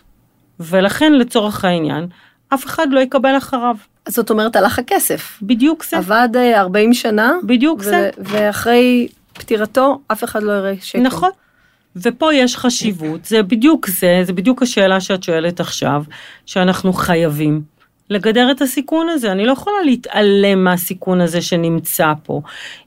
ולכן 0.59 1.13
לצורך 1.13 1.65
העניין, 1.65 2.07
אף 2.53 2.65
אחד 2.65 2.87
לא 2.91 2.99
יקבל 2.99 3.37
אחריו. 3.37 3.75
זאת 4.07 4.29
אומרת, 4.29 4.55
הלך 4.55 4.79
הכסף. 4.79 5.39
בדיוק 5.41 5.85
זה. 5.85 5.97
עבד 5.97 6.29
40 6.55 6.89
אה, 6.89 6.93
שנה. 6.93 7.33
בדיוק 7.43 7.81
זה. 7.81 8.09
ואחרי 8.17 9.07
פטירתו, 9.39 10.01
אף 10.07 10.23
אחד 10.23 10.43
לא 10.43 10.51
יראה 10.51 10.73
שקל. 10.81 11.01
נכון. 11.01 11.29
ופה 11.95 12.33
יש 12.33 12.57
חשיבות, 12.57 13.25
זה 13.25 13.43
בדיוק 13.43 13.87
זה, 13.87 14.21
זה 14.23 14.33
בדיוק 14.33 14.61
השאלה 14.61 15.01
שאת 15.01 15.23
שואלת 15.23 15.59
עכשיו, 15.59 16.03
שאנחנו 16.45 16.93
חייבים 16.93 17.61
לגדר 18.09 18.51
את 18.51 18.61
הסיכון 18.61 19.09
הזה, 19.09 19.31
אני 19.31 19.45
לא 19.45 19.51
יכולה 19.51 19.81
להתעלם 19.85 20.63
מהסיכון 20.63 21.21
הזה 21.21 21.41
שנמצא 21.41 22.13
פה. 22.23 22.41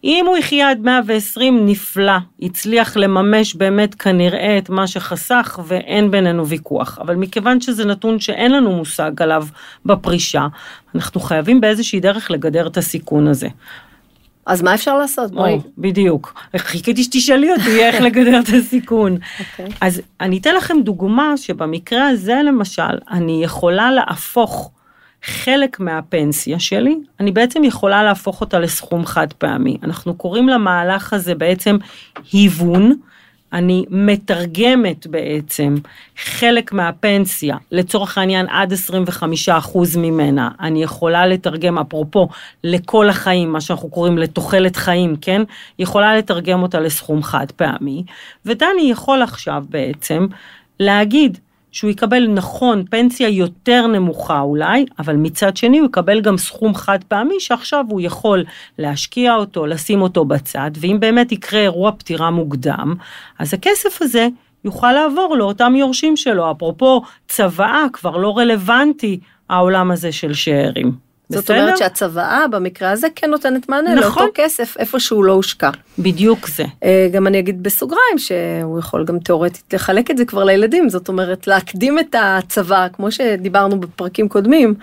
אם 0.05 0.25
הוא 0.29 0.37
יחיה 0.37 0.71
עד 0.71 0.81
120 0.81 1.67
נפלא, 1.67 2.13
הצליח 2.43 2.97
לממש 2.97 3.55
באמת 3.55 3.95
כנראה 3.95 4.59
את 4.59 4.71
מה 4.71 4.87
שחסך 4.87 5.61
ואין 5.67 6.11
בינינו 6.11 6.47
ויכוח, 6.49 6.99
אבל 7.01 7.15
מכיוון 7.15 7.61
שזה 7.61 7.85
נתון 7.85 8.21
שאין 8.21 8.53
לנו 8.53 8.73
מושג 8.73 9.23
עליו 9.23 9.47
בפרישה, 9.87 10.47
אנחנו 10.95 11.21
חייבים 11.21 11.61
באיזושהי 11.61 12.01
דרך 12.01 12.31
לגדר 12.31 12.67
את 12.67 12.77
הסיכון 12.77 13.27
הזה. 13.27 13.49
אז 14.47 14.63
מה 14.63 14.75
אפשר 14.75 14.99
לעשות? 14.99 15.31
בואי. 15.31 15.59
בדיוק. 15.79 16.35
חיכיתי 16.57 17.03
שתשאלי 17.03 17.53
אותי 17.53 17.83
איך 17.83 18.01
לגדר 18.01 18.41
את 18.41 18.49
הסיכון. 18.59 19.17
Okay. 19.17 19.41
אוקיי. 19.53 19.77
אז 19.81 20.01
אני 20.21 20.39
אתן 20.39 20.55
לכם 20.55 20.77
דוגמה 20.83 21.37
שבמקרה 21.37 22.09
הזה 22.09 22.41
למשל, 22.45 22.99
אני 23.11 23.45
יכולה 23.45 23.93
להפוך 23.93 24.71
חלק 25.25 25.81
מהפנסיה 25.81 26.59
שלי, 26.59 26.97
אני 27.21 27.33
בעצם 27.33 27.65
יכולה 27.65 28.03
להפוך 28.03 28.41
אותה 28.41 28.59
לסכום 28.59 29.07
חד 29.07 29.33
פעמי. 29.33 29.79
אנחנו 29.83 30.15
קוראים 30.15 30.49
למהלך 30.49 31.13
הזה 31.13 31.35
בעצם 31.35 31.77
היוון. 32.33 32.93
אני 33.53 33.85
מתרגמת 33.91 35.07
בעצם 35.07 35.75
חלק 36.17 36.73
מהפנסיה, 36.73 37.57
לצורך 37.73 38.19
העניין 38.19 38.47
עד 38.49 38.73
25% 38.73 38.77
ממנה, 39.99 40.51
אני 40.61 40.83
יכולה 40.83 41.27
לתרגם, 41.27 41.79
אפרופו, 41.79 42.29
לכל 42.65 43.09
החיים, 43.09 43.53
מה 43.53 43.61
שאנחנו 43.61 43.91
קוראים 43.91 44.19
לתוחלת 44.19 44.77
חיים, 44.77 45.17
כן? 45.21 45.43
יכולה 45.79 46.17
לתרגם 46.17 46.63
אותה 46.63 46.81
לסכום 46.81 47.23
חד 47.23 47.47
פעמי, 47.57 48.05
ודני 48.47 48.89
יכול 48.91 49.23
עכשיו 49.23 49.65
בעצם 49.69 50.27
להגיד, 50.81 51.39
שהוא 51.73 51.91
יקבל 51.91 52.27
נכון 52.29 52.85
פנסיה 52.91 53.29
יותר 53.29 53.87
נמוכה 53.87 54.41
אולי, 54.41 54.87
אבל 54.99 55.17
מצד 55.17 55.57
שני 55.57 55.79
הוא 55.79 55.87
יקבל 55.87 56.21
גם 56.21 56.39
סכום 56.39 56.75
חד 56.75 56.99
פעמי 57.09 57.41
שעכשיו 57.41 57.85
הוא 57.89 58.01
יכול 58.01 58.45
להשקיע 58.79 59.35
אותו, 59.35 59.67
לשים 59.67 60.03
אותו 60.03 60.25
בצד, 60.25 60.71
ואם 60.81 60.97
באמת 61.01 61.33
יקרה 61.33 61.61
אירוע 61.61 61.93
פטירה 61.93 62.31
מוקדם, 62.31 62.95
אז 63.39 63.55
הכסף 63.55 64.03
הזה 64.03 64.29
יוכל 64.65 64.93
לעבור 64.93 65.37
לאותם 65.37 65.75
יורשים 65.77 66.17
שלו. 66.17 66.51
אפרופו 66.51 67.03
צוואה, 67.29 67.85
כבר 67.93 68.17
לא 68.17 68.39
רלוונטי 68.39 69.21
העולם 69.49 69.91
הזה 69.91 70.13
של 70.13 70.35
שאירים. 70.35 71.12
זאת 71.35 71.45
בסדר? 71.45 71.61
אומרת 71.61 71.79
שהצוואה 71.79 72.45
במקרה 72.51 72.91
הזה 72.91 73.07
כן 73.17 73.31
נותנת 73.31 73.69
מענה 73.69 73.95
נכון. 73.95 74.23
לאותו 74.23 74.33
כסף 74.35 74.77
איפה 74.79 75.01
שהוא 75.01 75.25
לא 75.25 75.33
הושקע. 75.33 75.71
בדיוק 75.99 76.49
זה. 76.49 76.65
אה, 76.85 77.09
גם 77.13 77.27
אני 77.27 77.39
אגיד 77.39 77.63
בסוגריים 77.63 78.19
שהוא 78.19 78.79
יכול 78.79 79.05
גם 79.05 79.19
תאורטית 79.19 79.75
לחלק 79.75 80.11
את 80.11 80.17
זה 80.17 80.25
כבר 80.25 80.45
לילדים, 80.45 80.89
זאת 80.89 81.09
אומרת 81.09 81.47
להקדים 81.47 81.99
את 81.99 82.15
הצבא, 82.19 82.87
כמו 82.93 83.11
שדיברנו 83.13 83.81
בפרקים 83.81 84.29
קודמים. 84.29 84.75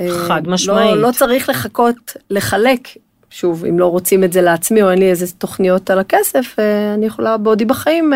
אה, 0.00 0.08
חד 0.28 0.48
משמעית. 0.48 0.96
לא, 0.96 1.02
לא 1.02 1.12
צריך 1.12 1.48
לחכות 1.48 2.16
לחלק. 2.30 2.88
שוב, 3.30 3.64
אם 3.64 3.78
לא 3.78 3.86
רוצים 3.86 4.24
את 4.24 4.32
זה 4.32 4.42
לעצמי 4.42 4.82
או 4.82 4.90
אין 4.90 4.98
לי 4.98 5.10
איזה 5.10 5.32
תוכניות 5.38 5.90
על 5.90 5.98
הכסף, 5.98 6.56
אה, 6.58 6.94
אני 6.94 7.06
יכולה 7.06 7.36
בעודי 7.36 7.64
בחיים 7.64 8.12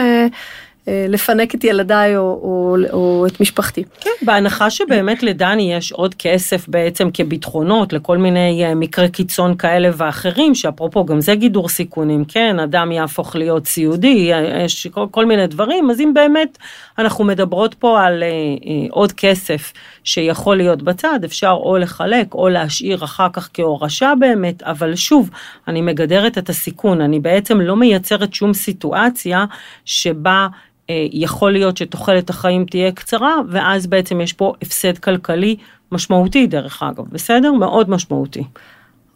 לפנק 0.86 1.54
את 1.54 1.64
ילדיי 1.64 2.16
או, 2.16 2.22
או, 2.22 2.76
או 2.92 3.26
את 3.26 3.40
משפחתי. 3.40 3.84
כן, 4.00 4.10
בהנחה 4.22 4.70
שבאמת 4.70 5.22
לדני 5.22 5.74
יש 5.74 5.92
עוד 5.92 6.14
כסף 6.14 6.68
בעצם 6.68 7.08
כביטחונות 7.14 7.92
לכל 7.92 8.18
מיני 8.18 8.64
אה, 8.64 8.74
מקרי 8.74 9.08
קיצון 9.08 9.56
כאלה 9.56 9.90
ואחרים, 9.96 10.54
שאפרופו 10.54 11.04
גם 11.04 11.20
זה 11.20 11.34
גידור 11.34 11.68
סיכונים, 11.68 12.24
כן, 12.24 12.58
אדם 12.58 12.92
יהפוך 12.92 13.36
להיות 13.36 13.66
סיעודי, 13.66 14.30
יש 14.64 14.86
כל, 14.86 15.06
כל 15.10 15.26
מיני 15.26 15.46
דברים, 15.46 15.90
אז 15.90 16.00
אם 16.00 16.14
באמת 16.14 16.58
אנחנו 16.98 17.24
מדברות 17.24 17.74
פה 17.74 18.02
על 18.02 18.22
אה, 18.22 18.28
אה, 18.28 18.86
עוד 18.90 19.12
כסף 19.12 19.72
שיכול 20.04 20.56
להיות 20.56 20.82
בצד, 20.82 21.20
אפשר 21.24 21.56
או 21.62 21.78
לחלק 21.78 22.34
או 22.34 22.48
להשאיר 22.48 23.04
אחר 23.04 23.28
כך 23.32 23.50
כהורשה 23.54 24.12
באמת, 24.20 24.62
אבל 24.62 24.94
שוב, 24.94 25.30
אני 25.68 25.80
מגדרת 25.80 26.38
את 26.38 26.48
הסיכון, 26.48 27.00
אני 27.00 27.20
בעצם 27.20 27.60
לא 27.60 27.76
מייצרת 27.76 28.34
שום 28.34 28.54
סיטואציה 28.54 29.44
שבה 29.84 30.46
אה, 30.52 30.73
יכול 31.12 31.52
להיות 31.52 31.76
שתוחלת 31.76 32.30
החיים 32.30 32.64
תהיה 32.64 32.92
קצרה, 32.92 33.36
ואז 33.48 33.86
בעצם 33.86 34.20
יש 34.20 34.32
פה 34.32 34.52
הפסד 34.62 34.98
כלכלי 34.98 35.56
משמעותי 35.92 36.46
דרך 36.46 36.82
אגב, 36.82 37.04
בסדר? 37.10 37.52
מאוד 37.52 37.90
משמעותי. 37.90 38.44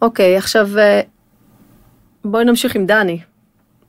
אוקיי, 0.01 0.37
עכשיו 0.37 0.77
אה, 0.77 1.01
בואי 2.25 2.45
נמשיך 2.45 2.75
עם 2.75 2.85
דני. 2.85 3.19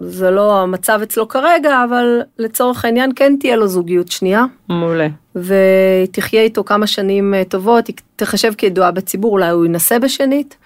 זה 0.01 0.31
לא 0.31 0.61
המצב 0.63 1.01
אצלו 1.03 1.29
כרגע, 1.29 1.85
אבל 1.85 2.21
לצורך 2.39 2.85
העניין 2.85 3.11
כן 3.17 3.37
תהיה 3.41 3.57
לו 3.57 3.69
זוגיות 3.69 4.09
שנייה. 4.09 4.45
מעולה. 4.69 5.09
והיא 5.35 6.07
תחיה 6.11 6.43
איתו 6.43 6.65
כמה 6.65 6.87
שנים 6.87 7.35
אה, 7.35 7.45
טובות, 7.45 7.87
היא 7.87 7.97
תחשב 8.17 8.53
כידועה 8.59 8.91
בציבור, 8.91 9.33
אולי 9.33 9.51
הוא 9.51 9.67
ינסה 9.67 9.99
בשנית. 9.99 10.57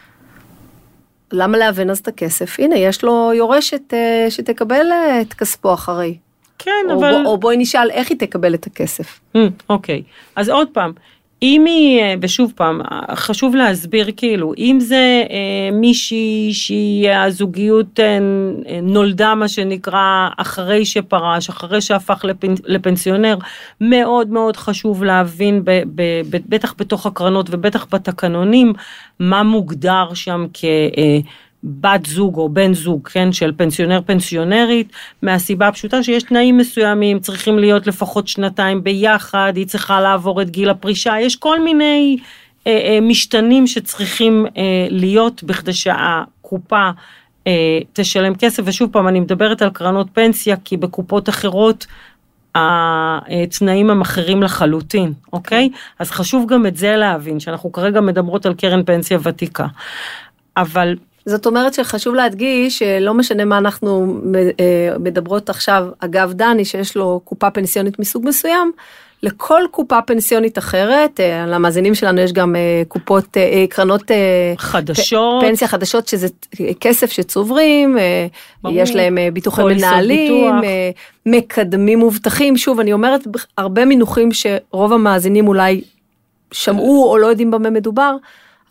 למה 1.32 1.58
להוון 1.58 1.90
אז 1.90 1.98
את 1.98 2.08
הכסף? 2.08 2.60
הנה, 2.60 2.78
יש 2.78 3.04
לו 3.04 3.30
יורשת 3.34 3.94
אה, 3.94 4.26
שתקבל 4.30 4.86
אה, 4.92 5.20
את 5.20 5.34
כספו 5.34 5.74
אחרי. 5.74 6.16
כן, 6.64 6.70
או, 6.90 6.98
אבל... 6.98 7.12
בוא, 7.12 7.30
או 7.32 7.38
בואי 7.38 7.56
נשאל 7.56 7.90
איך 7.90 8.10
היא 8.10 8.18
תקבל 8.18 8.54
את 8.54 8.66
הכסף. 8.66 9.20
Mm, 9.36 9.38
אוקיי, 9.68 10.02
אז 10.36 10.48
עוד 10.48 10.68
פעם, 10.72 10.92
אם 11.42 11.64
היא, 11.64 12.00
אה, 12.00 12.14
ושוב 12.20 12.52
פעם, 12.56 12.80
אה, 12.80 13.16
חשוב 13.16 13.56
להסביר 13.56 14.06
כאילו, 14.16 14.52
אם 14.58 14.78
זה 14.80 15.22
אה, 15.30 15.70
מישהי 15.72 16.50
שהיא 16.52 17.10
הזוגיות 17.10 18.00
אה, 18.00 18.18
נולדה 18.82 19.34
מה 19.34 19.48
שנקרא 19.48 20.28
אחרי 20.36 20.84
שפרש, 20.84 21.48
אחרי 21.48 21.80
שהפך 21.80 22.24
לפנ, 22.24 22.54
לפנסיונר, 22.64 23.36
מאוד 23.80 24.28
מאוד 24.28 24.56
חשוב 24.56 25.04
להבין, 25.04 25.64
ב, 25.64 25.70
ב, 25.94 26.02
ב, 26.30 26.36
בטח 26.48 26.74
בתוך 26.78 27.06
הקרנות 27.06 27.46
ובטח 27.50 27.86
בתקנונים, 27.92 28.72
מה 29.20 29.42
מוגדר 29.42 30.14
שם 30.14 30.46
כ... 30.54 30.64
אה, 30.64 31.18
בת 31.64 32.06
זוג 32.06 32.36
או 32.36 32.48
בן 32.48 32.74
זוג, 32.74 33.08
כן, 33.08 33.32
של 33.32 33.52
פנסיונר 33.56 34.00
פנסיונרית, 34.06 34.92
מהסיבה 35.22 35.68
הפשוטה 35.68 36.02
שיש 36.02 36.22
תנאים 36.22 36.56
מסוימים, 36.56 37.20
צריכים 37.20 37.58
להיות 37.58 37.86
לפחות 37.86 38.28
שנתיים 38.28 38.84
ביחד, 38.84 39.52
היא 39.56 39.66
צריכה 39.66 40.00
לעבור 40.00 40.42
את 40.42 40.50
גיל 40.50 40.70
הפרישה, 40.70 41.14
יש 41.20 41.36
כל 41.36 41.60
מיני 41.60 42.16
אה, 42.66 42.72
אה, 42.72 42.98
משתנים 43.00 43.66
שצריכים 43.66 44.46
אה, 44.56 44.86
להיות 44.90 45.42
בכדי 45.42 45.72
שהקופה 45.72 46.90
אה, 47.46 47.78
תשלם 47.92 48.34
כסף, 48.34 48.62
ושוב 48.66 48.92
פעם, 48.92 49.08
אני 49.08 49.20
מדברת 49.20 49.62
על 49.62 49.70
קרנות 49.70 50.06
פנסיה, 50.12 50.56
כי 50.64 50.76
בקופות 50.76 51.28
אחרות, 51.28 51.86
התנאים 52.54 53.90
הם 53.90 54.00
אחרים 54.00 54.42
לחלוטין, 54.42 55.12
אוקיי? 55.32 55.70
אז 55.98 56.10
חשוב 56.10 56.46
גם 56.48 56.66
את 56.66 56.76
זה 56.76 56.96
להבין, 56.96 57.40
שאנחנו 57.40 57.72
כרגע 57.72 58.00
מדברות 58.00 58.46
על 58.46 58.54
קרן 58.54 58.84
פנסיה 58.84 59.18
ותיקה. 59.22 59.66
אבל 60.56 60.96
זאת 61.26 61.46
אומרת 61.46 61.74
שחשוב 61.74 62.14
להדגיש 62.14 62.78
שלא 62.78 63.14
משנה 63.14 63.44
מה 63.44 63.58
אנחנו 63.58 64.20
אה, 64.34 64.98
מדברות 64.98 65.50
עכשיו, 65.50 65.86
אגב 65.98 66.32
דני 66.32 66.64
שיש 66.64 66.96
לו 66.96 67.20
קופה 67.24 67.50
פנסיונית 67.50 67.98
מסוג 67.98 68.28
מסוים, 68.28 68.72
לכל 69.22 69.62
קופה 69.70 70.02
פנסיונית 70.02 70.58
אחרת, 70.58 71.20
אה, 71.20 71.46
למאזינים 71.46 71.94
שלנו 71.94 72.20
יש 72.20 72.32
גם 72.32 72.56
אה, 72.56 72.82
קופות, 72.88 73.36
קרנות 73.70 74.10
חדשות, 74.56 75.44
פנסיה 75.44 75.68
חדשות 75.68 76.08
שזה 76.08 76.28
כסף 76.80 77.12
שצוברים, 77.12 77.96
ברור, 78.62 78.76
יש 78.76 78.94
להם 78.94 79.18
ביטוחי 79.32 79.62
מנהלים, 79.62 80.60
ביטוח. 80.60 80.70
מקדמים 81.26 81.98
מובטחים, 81.98 82.56
שוב 82.56 82.80
אני 82.80 82.92
אומרת 82.92 83.20
הרבה 83.58 83.84
מינוחים 83.84 84.28
שרוב 84.32 84.92
המאזינים 84.92 85.48
אולי 85.48 85.80
שמעו 86.52 87.10
או 87.10 87.18
לא 87.18 87.26
יודעים 87.26 87.50
במה 87.50 87.70
מדובר. 87.70 88.16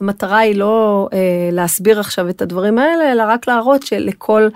המטרה 0.02 0.38
היא 0.38 0.56
לא 0.56 1.08
אה, 1.14 1.50
להסביר 1.52 2.00
עכשיו 2.00 2.30
את 2.30 2.42
הדברים 2.42 2.78
האלה, 2.78 3.12
אלא 3.12 3.24
רק 3.28 3.48
להראות 3.48 3.84
שלכל 3.84 4.48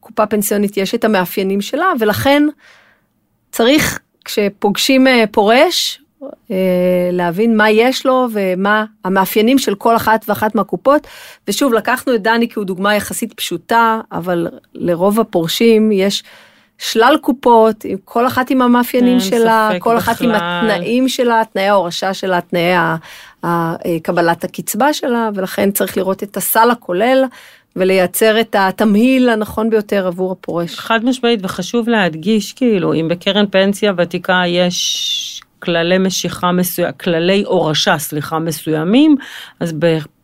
קופה 0.00 0.26
פנסיונית 0.26 0.76
יש 0.76 0.94
את 0.94 1.04
המאפיינים 1.04 1.60
שלה, 1.60 1.92
ולכן 2.00 2.42
צריך, 3.52 3.98
כשפוגשים 4.24 5.06
אה, 5.06 5.24
פורש, 5.30 6.00
אה, 6.50 6.56
להבין 7.12 7.56
מה 7.56 7.70
יש 7.70 8.06
לו 8.06 8.26
ומה 8.32 8.84
המאפיינים 9.04 9.58
של 9.58 9.74
כל 9.74 9.96
אחת 9.96 10.24
ואחת 10.28 10.54
מהקופות. 10.54 11.06
ושוב, 11.48 11.72
לקחנו 11.72 12.14
את 12.14 12.22
דני 12.22 12.48
כי 12.48 12.54
הוא 12.56 12.64
דוגמה 12.64 12.94
יחסית 12.94 13.32
פשוטה, 13.32 14.00
אבל 14.12 14.48
לרוב 14.74 15.20
הפורשים 15.20 15.92
יש... 15.92 16.22
שלל 16.80 17.16
קופות, 17.20 17.84
כל 18.04 18.26
אחת 18.26 18.50
עם 18.50 18.62
המאפיינים 18.62 19.20
שלה, 19.20 19.70
כל 19.78 19.96
אחת 19.96 20.14
בכלל. 20.14 20.28
עם 20.28 20.34
התנאים 20.34 21.08
שלה, 21.08 21.42
תנאי 21.52 21.68
ההורשה 21.68 22.14
שלה, 22.14 22.40
תנאי 22.40 22.72
קבלת 24.02 24.44
הקצבה 24.44 24.92
שלה, 24.92 25.30
ולכן 25.34 25.70
צריך 25.70 25.96
לראות 25.96 26.22
את 26.22 26.36
הסל 26.36 26.70
הכולל 26.70 27.24
ולייצר 27.76 28.40
את 28.40 28.56
התמהיל 28.58 29.28
הנכון 29.28 29.70
ביותר 29.70 30.06
עבור 30.06 30.32
הפורש. 30.32 30.78
חד 30.78 31.04
משמעית, 31.04 31.40
וחשוב 31.42 31.88
להדגיש, 31.88 32.52
כאילו, 32.52 32.94
אם 32.94 33.08
בקרן 33.10 33.46
פנסיה 33.50 33.92
ותיקה 33.96 34.42
יש 34.46 35.42
כללי 35.58 35.98
משיכה 35.98 36.52
מסוים, 36.52 36.92
כללי 37.00 37.44
הורשה, 37.46 37.98
סליחה, 37.98 38.38
מסוימים, 38.38 39.16
אז 39.60 39.72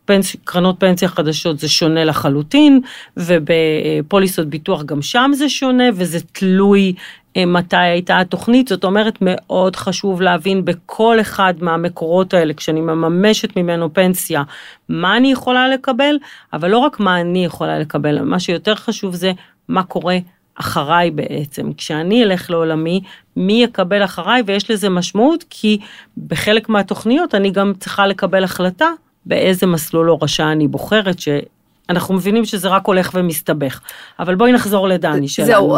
פנס, 0.07 0.35
קרנות 0.43 0.75
פנסיה 0.79 1.07
חדשות 1.07 1.59
זה 1.59 1.69
שונה 1.69 2.03
לחלוטין, 2.03 2.81
ובפוליסות 3.17 4.47
ביטוח 4.47 4.83
גם 4.83 5.01
שם 5.01 5.31
זה 5.33 5.49
שונה, 5.49 5.83
וזה 5.93 6.19
תלוי 6.31 6.93
אה, 7.37 7.45
מתי 7.45 7.77
הייתה 7.77 8.19
התוכנית, 8.19 8.67
זאת 8.67 8.83
אומרת 8.83 9.17
מאוד 9.21 9.75
חשוב 9.75 10.21
להבין 10.21 10.65
בכל 10.65 11.17
אחד 11.21 11.53
מהמקורות 11.59 12.33
האלה, 12.33 12.53
כשאני 12.53 12.81
מממשת 12.81 13.57
ממנו 13.57 13.93
פנסיה, 13.93 14.43
מה 14.89 15.17
אני 15.17 15.31
יכולה 15.31 15.67
לקבל, 15.67 16.15
אבל 16.53 16.69
לא 16.71 16.77
רק 16.77 16.99
מה 16.99 17.21
אני 17.21 17.45
יכולה 17.45 17.79
לקבל, 17.79 18.21
מה 18.21 18.39
שיותר 18.39 18.75
חשוב 18.75 19.15
זה 19.15 19.31
מה 19.67 19.83
קורה 19.83 20.17
אחריי 20.55 21.11
בעצם. 21.11 21.73
כשאני 21.73 22.23
אלך 22.23 22.49
לעולמי, 22.49 23.01
מי 23.35 23.63
יקבל 23.63 24.03
אחריי, 24.03 24.43
ויש 24.45 24.71
לזה 24.71 24.89
משמעות, 24.89 25.43
כי 25.49 25.79
בחלק 26.27 26.69
מהתוכניות 26.69 27.35
אני 27.35 27.51
גם 27.51 27.73
צריכה 27.79 28.07
לקבל 28.07 28.43
החלטה 28.43 28.87
באיזה 29.27 29.65
מסלול 29.65 30.07
הורשה 30.07 30.51
אני 30.51 30.67
בוחרת, 30.67 31.15
שאנחנו 31.19 32.13
מבינים 32.13 32.45
שזה 32.45 32.67
רק 32.67 32.85
הולך 32.85 33.11
ומסתבך. 33.13 33.79
אבל 34.19 34.35
בואי 34.35 34.51
נחזור 34.51 34.87
לדני 34.87 35.27
שלנו. 35.27 35.47
זהו, 35.47 35.77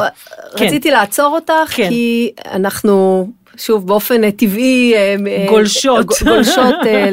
כן. 0.57 0.65
רציתי 0.65 0.91
לעצור 0.91 1.35
אותך, 1.35 1.75
כן. 1.75 1.89
כי 1.89 2.31
אנחנו... 2.51 3.27
שוב, 3.57 3.87
באופן 3.87 4.31
טבעי, 4.31 4.93
אה, 4.95 5.15
אה, 5.27 5.45
גולשות, 5.49 6.05
גולשות 6.25 6.75
אה, 6.85 7.09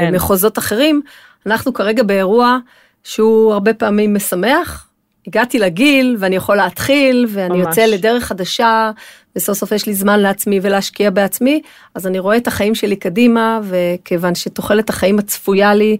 למחוזות 0.00 0.54
כן. 0.54 0.60
אחרים. 0.60 1.02
אנחנו 1.46 1.72
כרגע 1.74 2.02
באירוע 2.02 2.58
שהוא 3.04 3.52
הרבה 3.52 3.74
פעמים 3.74 4.14
משמח. 4.14 4.86
הגעתי 5.26 5.58
לגיל 5.58 6.16
ואני 6.18 6.36
יכול 6.36 6.56
להתחיל 6.56 7.26
ואני 7.28 7.58
ממש. 7.58 7.66
יוצא 7.66 7.86
לדרך 7.86 8.24
חדשה 8.24 8.90
וסוף 9.36 9.58
סוף 9.58 9.72
יש 9.72 9.86
לי 9.86 9.94
זמן 9.94 10.20
לעצמי 10.20 10.60
ולהשקיע 10.62 11.10
בעצמי, 11.10 11.60
אז 11.94 12.06
אני 12.06 12.18
רואה 12.18 12.36
את 12.36 12.46
החיים 12.46 12.74
שלי 12.74 12.96
קדימה, 12.96 13.60
וכיוון 13.62 14.34
שתוחלת 14.34 14.88
החיים 14.88 15.18
הצפויה 15.18 15.74
לי 15.74 15.96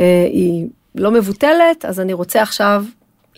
אה, 0.00 0.26
היא 0.32 0.66
לא 0.94 1.10
מבוטלת, 1.10 1.84
אז 1.84 2.00
אני 2.00 2.12
רוצה 2.12 2.42
עכשיו 2.42 2.84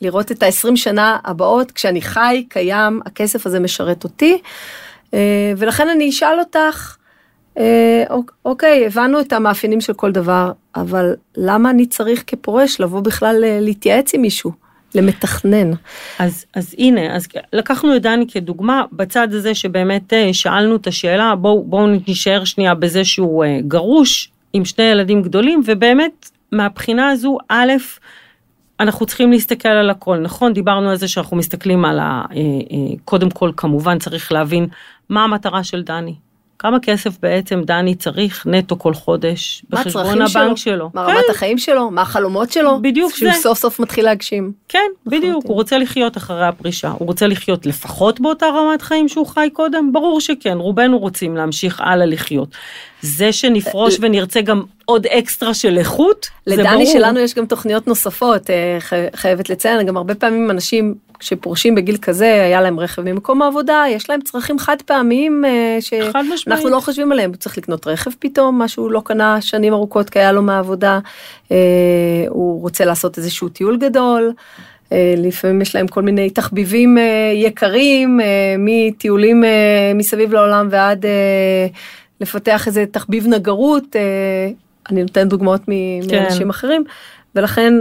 לראות 0.02 0.32
את 0.32 0.42
ה-20 0.42 0.76
שנה 0.76 1.18
הבאות, 1.24 1.70
כשאני 1.70 2.02
חי, 2.02 2.44
קיים, 2.48 3.00
הכסף 3.06 3.46
הזה 3.46 3.60
משרת 3.60 4.04
אותי, 4.04 4.38
אה, 5.14 5.52
ולכן 5.56 5.88
אני 5.88 6.10
אשאל 6.10 6.38
אותך, 6.38 6.96
אה, 7.58 8.04
אוקיי, 8.44 8.86
הבנו 8.86 9.20
את 9.20 9.32
המאפיינים 9.32 9.80
של 9.80 9.92
כל 9.92 10.12
דבר, 10.12 10.52
אבל 10.76 11.14
למה 11.36 11.70
אני 11.70 11.86
צריך 11.86 12.24
כפורש 12.26 12.80
לבוא 12.80 13.00
בכלל 13.00 13.44
אה, 13.44 13.58
להתייעץ 13.60 14.14
עם 14.14 14.22
מישהו? 14.22 14.63
למתכנן. 14.94 15.70
אז, 16.18 16.44
אז 16.54 16.74
הנה, 16.78 17.16
אז 17.16 17.26
לקחנו 17.52 17.96
את 17.96 18.02
דני 18.02 18.26
כדוגמה, 18.28 18.82
בצד 18.92 19.28
הזה 19.32 19.54
שבאמת 19.54 20.12
אה, 20.12 20.32
שאלנו 20.32 20.76
את 20.76 20.86
השאלה, 20.86 21.34
בואו 21.36 21.64
בוא 21.64 21.88
נשאר 22.08 22.44
שנייה 22.44 22.74
בזה 22.74 23.04
שהוא 23.04 23.44
אה, 23.44 23.58
גרוש 23.66 24.30
עם 24.52 24.64
שני 24.64 24.84
ילדים 24.84 25.22
גדולים, 25.22 25.62
ובאמת 25.66 26.30
מהבחינה 26.52 27.10
הזו, 27.10 27.38
א', 27.48 27.72
אנחנו 28.80 29.06
צריכים 29.06 29.30
להסתכל 29.30 29.68
על 29.68 29.90
הכל, 29.90 30.18
נכון? 30.18 30.52
דיברנו 30.52 30.90
על 30.90 30.96
זה 30.96 31.08
שאנחנו 31.08 31.36
מסתכלים 31.36 31.84
על 31.84 31.98
ה... 31.98 32.22
אה, 32.36 32.96
קודם 33.04 33.30
כל, 33.30 33.50
כמובן 33.56 33.98
צריך 33.98 34.32
להבין 34.32 34.66
מה 35.08 35.24
המטרה 35.24 35.64
של 35.64 35.82
דני. 35.82 36.14
כמה 36.58 36.80
כסף 36.80 37.18
בעצם 37.22 37.62
דני 37.64 37.94
צריך 37.94 38.46
נטו 38.46 38.78
כל 38.78 38.94
חודש 38.94 39.64
בחשבון 39.70 40.22
הבנק 40.22 40.28
שלו. 40.28 40.56
שלו. 40.56 40.90
מה 40.94 41.02
רמת 41.02 41.24
כן. 41.26 41.32
החיים 41.32 41.58
שלו, 41.58 41.90
מה 41.90 42.02
החלומות 42.02 42.52
שלו. 42.52 42.78
בדיוק 42.82 43.16
שהוא 43.16 43.28
זה. 43.28 43.32
שהוא 43.32 43.42
סוף 43.42 43.58
סוף 43.58 43.80
מתחיל 43.80 44.04
להגשים. 44.04 44.52
כן, 44.68 44.88
בדיוק, 45.06 45.44
הוא 45.44 45.54
רוצה 45.54 45.78
לחיות 45.78 46.16
אחרי 46.16 46.46
הפרישה, 46.46 46.90
הוא 46.98 47.06
רוצה 47.06 47.26
לחיות 47.26 47.66
לפחות 47.66 48.20
באותה 48.20 48.46
רמת 48.46 48.82
חיים 48.82 49.08
שהוא 49.08 49.26
חי 49.26 49.48
קודם, 49.52 49.92
ברור 49.92 50.20
שכן, 50.20 50.58
רובנו 50.58 50.98
רוצים 50.98 51.36
להמשיך 51.36 51.80
הלאה 51.80 52.06
לחיות. 52.06 52.48
זה 53.00 53.32
שנפרוש 53.32 53.96
ונרצה 54.00 54.40
גם 54.40 54.62
עוד 54.84 55.06
אקסטרה 55.06 55.54
של 55.54 55.78
איכות, 55.78 56.26
זה 56.46 56.56
ברור. 56.56 56.68
לדני 56.68 56.86
שלנו 56.86 57.20
יש 57.20 57.34
גם 57.34 57.46
תוכניות 57.46 57.86
נוספות, 57.86 58.50
אה, 58.50 58.78
חייבת 59.14 59.50
לציין, 59.50 59.86
גם 59.86 59.96
הרבה 59.96 60.14
פעמים 60.14 60.50
אנשים 60.50 60.94
שפורשים 61.20 61.74
בגיל 61.74 61.96
כזה, 61.96 62.42
היה 62.44 62.60
להם 62.60 62.80
רכב 62.80 63.02
ממקום 63.02 63.42
העבודה, 63.42 63.84
יש 63.88 64.10
להם 64.10 64.20
צרכים 64.20 64.58
חד 64.58 64.76
פעמיים 64.86 65.44
אה, 65.44 65.76
שאנחנו 65.80 66.68
לא 66.68 66.80
חושבים 66.80 67.12
עליהם, 67.12 67.30
הוא 67.30 67.36
צריך 67.36 67.58
לקנות 67.58 67.86
רכב 67.86 68.10
פתאום, 68.18 68.58
מה 68.58 68.68
שהוא 68.68 68.90
לא 68.90 69.02
קנה 69.04 69.40
שנים 69.40 69.72
ארוכות 69.72 70.10
כי 70.10 70.18
היה 70.18 70.32
לו 70.32 70.42
מהעבודה, 70.42 70.98
אה, 71.52 71.56
הוא 72.28 72.60
רוצה 72.62 72.84
לעשות 72.84 73.18
איזשהו 73.18 73.48
טיול 73.48 73.76
גדול. 73.76 74.32
לפעמים 75.16 75.62
יש 75.62 75.74
להם 75.74 75.88
כל 75.88 76.02
מיני 76.02 76.30
תחביבים 76.30 76.98
יקרים, 77.34 78.20
מטיולים 78.58 79.44
מסביב 79.94 80.32
לעולם 80.32 80.68
ועד 80.70 81.06
לפתח 82.20 82.66
איזה 82.66 82.84
תחביב 82.90 83.26
נגרות, 83.26 83.96
אה, 83.96 84.50
אני 84.90 85.02
נותנת 85.02 85.28
דוגמאות 85.28 85.60
כן. 85.64 86.22
מאנשים 86.22 86.50
אחרים, 86.50 86.84
ולכן 87.34 87.74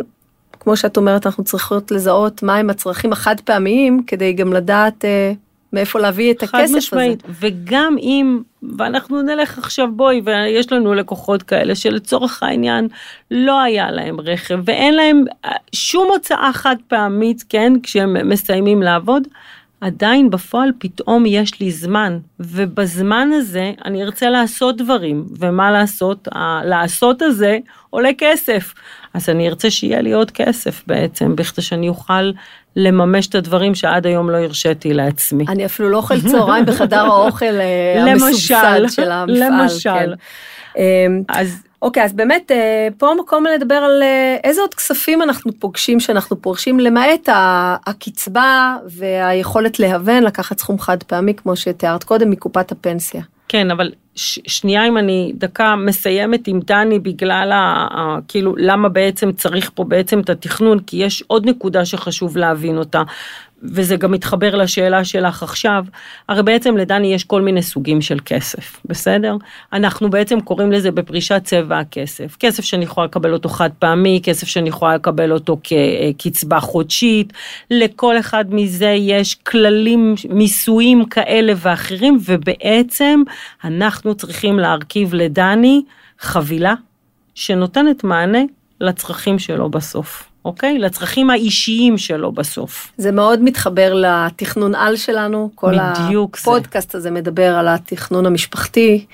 כמו 0.63 0.77
שאת 0.77 0.97
אומרת, 0.97 1.25
אנחנו 1.25 1.43
צריכות 1.43 1.91
לזהות 1.91 2.43
מהם 2.43 2.69
הצרכים 2.69 3.11
החד 3.11 3.39
פעמיים, 3.39 4.03
כדי 4.07 4.33
גם 4.33 4.53
לדעת 4.53 5.05
אה, 5.05 5.33
מאיפה 5.73 5.99
להביא 5.99 6.31
את 6.31 6.43
הכסף 6.43 6.63
הזה. 6.63 6.77
משמעית, 6.77 7.23
וגם 7.39 7.95
אם, 7.99 8.41
ואנחנו 8.77 9.21
נלך 9.21 9.57
עכשיו 9.57 9.87
בואי, 9.91 10.21
ויש 10.25 10.71
לנו 10.71 10.93
לקוחות 10.93 11.43
כאלה 11.43 11.75
שלצורך 11.75 12.43
העניין 12.43 12.87
לא 13.31 13.61
היה 13.61 13.91
להם 13.91 14.19
רכב, 14.19 14.59
ואין 14.65 14.95
להם 14.95 15.23
אה, 15.45 15.51
שום 15.71 16.07
הוצאה 16.11 16.49
חד 16.53 16.75
פעמית, 16.87 17.43
כן, 17.49 17.73
כשהם 17.83 18.29
מסיימים 18.29 18.81
לעבוד, 18.81 19.27
עדיין 19.81 20.29
בפועל 20.29 20.71
פתאום 20.77 21.25
יש 21.25 21.59
לי 21.59 21.71
זמן, 21.71 22.19
ובזמן 22.39 23.29
הזה 23.33 23.71
אני 23.85 24.03
ארצה 24.03 24.29
לעשות 24.29 24.77
דברים, 24.77 25.25
ומה 25.39 25.71
לעשות? 25.71 26.27
הלעשות 26.31 27.21
הזה 27.21 27.57
עולה 27.89 28.09
כסף. 28.17 28.73
אז 29.13 29.29
אני 29.29 29.49
ארצה 29.49 29.69
שיהיה 29.69 30.01
לי 30.01 30.11
עוד 30.11 30.31
כסף 30.31 30.83
בעצם, 30.87 31.35
בכדי 31.35 31.61
שאני 31.61 31.89
אוכל 31.89 32.31
לממש 32.75 33.27
את 33.27 33.35
הדברים 33.35 33.75
שעד 33.75 34.05
היום 34.05 34.29
לא 34.29 34.37
הרשיתי 34.37 34.93
לעצמי. 34.93 35.45
אני 35.47 35.65
אפילו 35.65 35.89
לא 35.89 35.97
אוכל 35.97 36.21
צהריים 36.21 36.65
בחדר 36.65 36.99
האוכל 36.99 37.45
אה, 37.45 38.03
המסובסד 38.11 38.79
של 38.89 39.11
המפעל. 39.11 39.61
למשל. 39.61 39.89
כן. 39.89 40.09
אמ, 40.77 41.23
אז 41.29 41.63
אוקיי, 41.81 42.03
אז 42.03 42.13
באמת 42.13 42.51
אה, 42.51 42.87
פה 42.97 43.11
המקום 43.11 43.45
לדבר 43.55 43.75
על 43.75 44.03
אה, 44.03 44.37
איזה 44.43 44.61
עוד 44.61 44.73
כספים 44.73 45.21
אנחנו 45.21 45.51
פוגשים 45.59 45.99
שאנחנו 45.99 46.41
פורשים, 46.41 46.79
למעט 46.79 47.29
הקצבה 47.85 48.77
והיכולת 48.85 49.79
להוון, 49.79 50.23
לקחת 50.23 50.59
סכום 50.59 50.79
חד 50.79 51.03
פעמי, 51.03 51.33
כמו 51.33 51.55
שתיארת 51.55 52.03
קודם, 52.03 52.29
מקופת 52.29 52.71
הפנסיה. 52.71 53.21
כן, 53.47 53.71
אבל 53.71 53.91
ש, 54.15 54.39
שנייה 54.47 54.87
אם 54.87 54.97
אני 54.97 55.31
דקה 55.35 55.75
מסיימת 55.75 56.47
עם 56.47 56.59
דני 56.59 56.99
בגלל 56.99 57.51
ה, 57.51 57.87
ה, 57.91 58.17
כאילו 58.27 58.53
למה 58.57 58.89
בעצם 58.89 59.31
צריך 59.31 59.71
פה 59.75 59.83
בעצם 59.83 60.19
את 60.19 60.29
התכנון, 60.29 60.79
כי 60.79 60.97
יש 60.97 61.23
עוד 61.27 61.49
נקודה 61.49 61.85
שחשוב 61.85 62.37
להבין 62.37 62.77
אותה. 62.77 63.03
וזה 63.63 63.95
גם 63.95 64.11
מתחבר 64.11 64.55
לשאלה 64.55 65.05
שלך 65.05 65.43
עכשיו, 65.43 65.85
הרי 66.29 66.43
בעצם 66.43 66.77
לדני 66.77 67.13
יש 67.13 67.23
כל 67.23 67.41
מיני 67.41 67.61
סוגים 67.61 68.01
של 68.01 68.17
כסף, 68.25 68.79
בסדר? 68.85 69.37
אנחנו 69.73 70.09
בעצם 70.09 70.39
קוראים 70.39 70.71
לזה 70.71 70.91
בפרישת 70.91 71.41
צבע 71.43 71.79
הכסף. 71.79 72.35
כסף 72.39 72.63
שאני 72.63 72.83
יכולה 72.83 73.05
לקבל 73.07 73.33
אותו 73.33 73.49
חד 73.49 73.69
פעמי, 73.79 74.19
כסף 74.23 74.47
שאני 74.47 74.69
יכולה 74.69 74.95
לקבל 74.95 75.31
אותו 75.31 75.57
כקצבה 75.63 76.59
חודשית, 76.59 77.33
לכל 77.71 78.19
אחד 78.19 78.45
מזה 78.49 78.89
יש 78.89 79.35
כללים 79.35 80.15
מיסויים 80.29 81.05
כאלה 81.05 81.53
ואחרים, 81.57 82.19
ובעצם 82.25 83.21
אנחנו 83.63 84.15
צריכים 84.15 84.59
להרכיב 84.59 85.13
לדני 85.13 85.81
חבילה 86.19 86.73
שנותנת 87.35 88.03
מענה 88.03 88.41
לצרכים 88.81 89.39
שלו 89.39 89.69
בסוף. 89.69 90.32
אוקיי? 90.45 90.79
לצרכים 90.79 91.29
האישיים 91.29 91.97
שלו 91.97 92.31
בסוף. 92.31 92.91
זה 92.97 93.11
מאוד 93.11 93.43
מתחבר 93.43 93.93
לתכנון 93.93 94.75
על 94.75 94.95
שלנו. 94.95 95.49
כל 95.55 95.73
הפודקאסט 95.79 96.91
זה. 96.91 96.97
הזה 96.97 97.11
מדבר 97.11 97.55
על 97.55 97.67
התכנון 97.67 98.25
המשפחתי, 98.25 99.05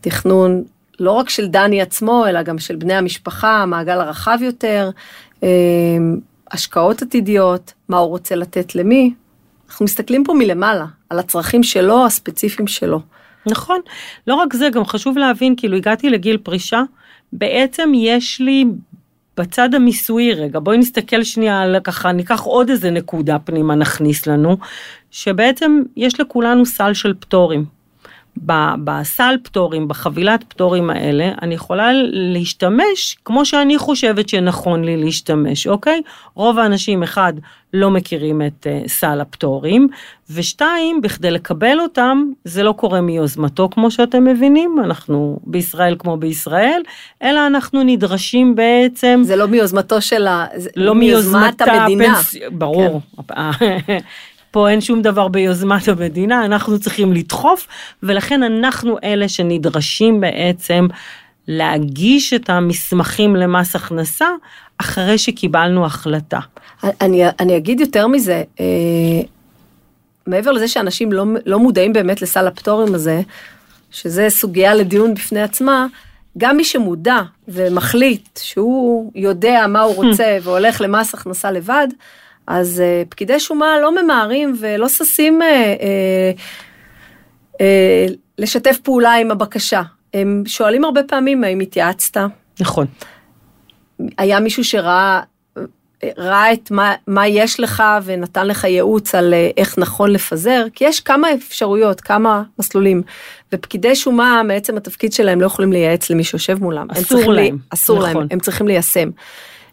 תכנון 0.00 0.64
לא 1.00 1.12
רק 1.12 1.28
של 1.28 1.46
דני 1.46 1.82
עצמו, 1.82 2.26
אלא 2.26 2.42
גם 2.42 2.58
של 2.58 2.76
בני 2.76 2.94
המשפחה, 2.94 3.62
המעגל 3.62 4.00
הרחב 4.00 4.38
יותר, 4.40 4.90
אה, 5.42 5.48
השקעות 6.50 7.02
עתידיות, 7.02 7.72
מה 7.88 7.98
הוא 7.98 8.08
רוצה 8.08 8.34
לתת 8.34 8.74
למי. 8.74 9.14
אנחנו 9.68 9.84
מסתכלים 9.84 10.24
פה 10.24 10.34
מלמעלה, 10.34 10.86
על 11.10 11.18
הצרכים 11.18 11.62
שלו, 11.62 12.06
הספציפיים 12.06 12.68
שלו. 12.68 13.00
נכון. 13.46 13.80
לא 14.26 14.34
רק 14.34 14.54
זה, 14.54 14.68
גם 14.70 14.84
חשוב 14.84 15.18
להבין, 15.18 15.54
כאילו 15.56 15.76
הגעתי 15.76 16.10
לגיל 16.10 16.36
פרישה, 16.36 16.82
בעצם 17.32 17.92
יש 17.94 18.40
לי 18.40 18.64
בצד 19.38 19.74
המיסויי 19.74 20.34
רגע, 20.34 20.58
בואי 20.60 20.78
נסתכל 20.78 21.22
שנייה 21.22 21.60
על 21.60 21.76
ככה, 21.84 22.12
ניקח 22.12 22.40
עוד 22.40 22.70
איזה 22.70 22.90
נקודה 22.90 23.38
פנימה 23.38 23.74
נכניס 23.74 24.26
לנו, 24.26 24.56
שבעצם 25.10 25.82
יש 25.96 26.20
לכולנו 26.20 26.66
סל 26.66 26.94
של 26.94 27.14
פטורים. 27.20 27.77
בסל 28.84 29.34
פטורים, 29.42 29.88
בחבילת 29.88 30.44
פטורים 30.48 30.90
האלה, 30.90 31.30
אני 31.42 31.54
יכולה 31.54 31.90
להשתמש 32.12 33.16
כמו 33.24 33.44
שאני 33.44 33.78
חושבת 33.78 34.28
שנכון 34.28 34.84
לי 34.84 34.96
להשתמש, 34.96 35.66
אוקיי? 35.66 36.02
רוב 36.34 36.58
האנשים, 36.58 37.02
אחד, 37.02 37.32
לא 37.74 37.90
מכירים 37.90 38.42
את 38.42 38.66
uh, 38.66 38.88
סל 38.88 39.20
הפטורים, 39.20 39.88
ושתיים, 40.30 41.00
בכדי 41.00 41.30
לקבל 41.30 41.80
אותם, 41.80 42.24
זה 42.44 42.62
לא 42.62 42.72
קורה 42.72 43.00
מיוזמתו 43.00 43.68
כמו 43.72 43.90
שאתם 43.90 44.24
מבינים, 44.24 44.76
אנחנו 44.84 45.38
בישראל 45.42 45.96
כמו 45.98 46.16
בישראל, 46.16 46.82
אלא 47.22 47.46
אנחנו 47.46 47.82
נדרשים 47.82 48.54
בעצם... 48.54 49.20
זה 49.24 49.36
לא 49.36 49.48
מיוזמתו 49.48 50.00
של 50.00 50.26
ה... 50.26 50.46
לא 50.76 50.94
מיוזמת 50.94 51.62
המדינה. 51.62 52.18
הפנס... 52.18 52.34
ברור. 52.52 53.00
כן. 53.58 53.78
פה 54.50 54.70
אין 54.70 54.80
שום 54.80 55.02
דבר 55.02 55.28
ביוזמת 55.28 55.88
המדינה, 55.88 56.44
אנחנו 56.44 56.78
צריכים 56.78 57.12
לדחוף, 57.12 57.66
ולכן 58.02 58.42
אנחנו 58.42 58.96
אלה 59.04 59.28
שנדרשים 59.28 60.20
בעצם 60.20 60.86
להגיש 61.48 62.32
את 62.32 62.50
המסמכים 62.50 63.36
למס 63.36 63.76
הכנסה 63.76 64.26
אחרי 64.78 65.18
שקיבלנו 65.18 65.86
החלטה. 65.86 66.40
אני, 67.00 67.22
אני 67.40 67.56
אגיד 67.56 67.80
יותר 67.80 68.06
מזה, 68.06 68.42
אה, 68.60 68.64
מעבר 70.26 70.52
לזה 70.52 70.68
שאנשים 70.68 71.12
לא, 71.12 71.24
לא 71.46 71.58
מודעים 71.58 71.92
באמת 71.92 72.22
לסל 72.22 72.46
הפטורים 72.46 72.94
הזה, 72.94 73.20
שזה 73.90 74.26
סוגיה 74.30 74.74
לדיון 74.74 75.14
בפני 75.14 75.42
עצמה, 75.42 75.86
גם 76.38 76.56
מי 76.56 76.64
שמודע 76.64 77.20
ומחליט 77.48 78.38
שהוא 78.42 79.12
יודע 79.14 79.66
מה 79.68 79.80
הוא 79.80 79.94
רוצה 79.94 80.36
והולך 80.42 80.80
למס 80.80 81.14
הכנסה 81.14 81.50
לבד, 81.50 81.88
אז 82.48 82.82
uh, 82.82 83.08
פקידי 83.08 83.40
שומה 83.40 83.80
לא 83.82 84.02
ממהרים 84.02 84.56
ולא 84.60 84.88
ששים 84.88 85.40
uh, 85.42 85.44
uh, 87.52 87.58
לשתף 88.38 88.78
פעולה 88.82 89.14
עם 89.14 89.30
הבקשה. 89.30 89.82
הם 90.14 90.42
שואלים 90.46 90.84
הרבה 90.84 91.02
פעמים 91.02 91.44
האם 91.44 91.60
התייעצת. 91.60 92.20
נכון. 92.60 92.86
היה 94.18 94.40
מישהו 94.40 94.64
שראה 94.64 95.20
ראה 96.18 96.52
את 96.52 96.70
מה, 96.70 96.94
מה 97.06 97.26
יש 97.26 97.60
לך 97.60 97.82
ונתן 98.04 98.46
לך 98.46 98.64
ייעוץ 98.64 99.14
על 99.14 99.34
איך 99.56 99.78
נכון 99.78 100.10
לפזר, 100.10 100.64
כי 100.74 100.84
יש 100.84 101.00
כמה 101.00 101.34
אפשרויות, 101.34 102.00
כמה 102.00 102.42
מסלולים, 102.58 103.02
ופקידי 103.52 103.96
שומה, 103.96 104.42
מעצם 104.42 104.76
התפקיד 104.76 105.12
שלהם, 105.12 105.40
לא 105.40 105.46
יכולים 105.46 105.72
לייעץ 105.72 106.10
למי 106.10 106.24
שיושב 106.24 106.62
מולם. 106.62 106.90
אסור 106.90 107.32
להם. 107.32 107.44
לי, 107.44 107.50
אסור 107.70 107.98
נכון. 107.98 108.16
להם, 108.16 108.26
הם 108.30 108.40
צריכים 108.40 108.68
ליישם. 108.68 109.10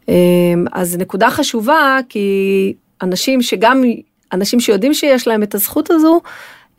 אמ, 0.10 0.66
אז 0.72 0.98
נקודה 0.98 1.30
חשובה, 1.30 1.98
כי 2.10 2.74
אנשים 3.02 3.42
שגם, 3.42 3.84
אנשים 4.34 4.60
שיודעים 4.60 4.94
שיש 4.94 5.28
להם 5.28 5.44
את 5.44 5.56
הזכות 5.56 5.92
הזו, 5.92 6.22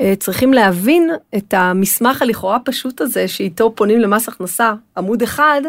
אה, 0.00 0.14
צריכים 0.18 0.52
להבין 0.52 1.10
את 1.36 1.54
המסמך 1.54 2.22
הלכאורה 2.22 2.58
פשוט 2.64 3.00
הזה, 3.00 3.28
שאיתו 3.28 3.72
פונים 3.74 4.00
למס 4.00 4.28
הכנסה, 4.28 4.72
עמוד 4.96 5.22
אחד, 5.22 5.60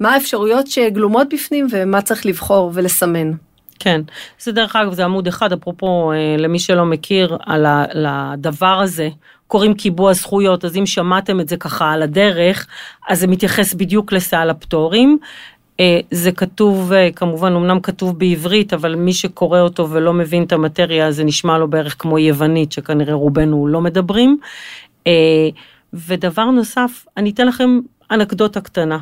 מה 0.00 0.14
האפשרויות 0.14 0.66
שגלומות 0.66 1.34
בפנים 1.34 1.66
ומה 1.70 2.02
צריך 2.02 2.26
לבחור 2.26 2.70
ולסמן. 2.74 3.32
כן, 3.78 4.00
זה 4.40 4.52
דרך 4.52 4.76
אגב, 4.76 4.92
זה 4.92 5.04
עמוד 5.04 5.26
אחד, 5.26 5.52
אפרופו, 5.52 6.12
אה, 6.12 6.36
למי 6.38 6.58
שלא 6.58 6.84
מכיר, 6.84 7.38
על 7.46 8.06
הדבר 8.08 8.80
הזה, 8.80 9.08
קוראים 9.46 9.74
קיבוע 9.74 10.12
זכויות, 10.12 10.64
אז 10.64 10.76
אם 10.76 10.86
שמעתם 10.86 11.40
את 11.40 11.48
זה 11.48 11.56
ככה 11.56 11.92
על 11.92 12.02
הדרך, 12.02 12.66
אז 13.08 13.20
זה 13.20 13.26
מתייחס 13.26 13.74
בדיוק 13.74 14.12
לסל 14.12 14.50
הפטורים. 14.50 15.18
אה, 15.80 16.00
זה 16.10 16.32
כתוב, 16.32 16.92
אה, 16.92 17.08
כמובן, 17.16 17.52
אמנם 17.52 17.80
כתוב 17.80 18.18
בעברית, 18.18 18.72
אבל 18.72 18.94
מי 18.94 19.12
שקורא 19.12 19.60
אותו 19.60 19.90
ולא 19.90 20.12
מבין 20.12 20.42
את 20.42 20.52
המטריה, 20.52 21.12
זה 21.12 21.24
נשמע 21.24 21.58
לו 21.58 21.68
בערך 21.68 21.96
כמו 21.98 22.18
יוונית, 22.18 22.72
שכנראה 22.72 23.14
רובנו 23.14 23.66
לא 23.66 23.80
מדברים. 23.80 24.38
אה, 25.06 25.48
ודבר 25.92 26.44
נוסף, 26.44 27.06
אני 27.16 27.30
אתן 27.30 27.46
לכם 27.46 27.80
אנקדוטה 28.10 28.60
קטנה. 28.60 28.98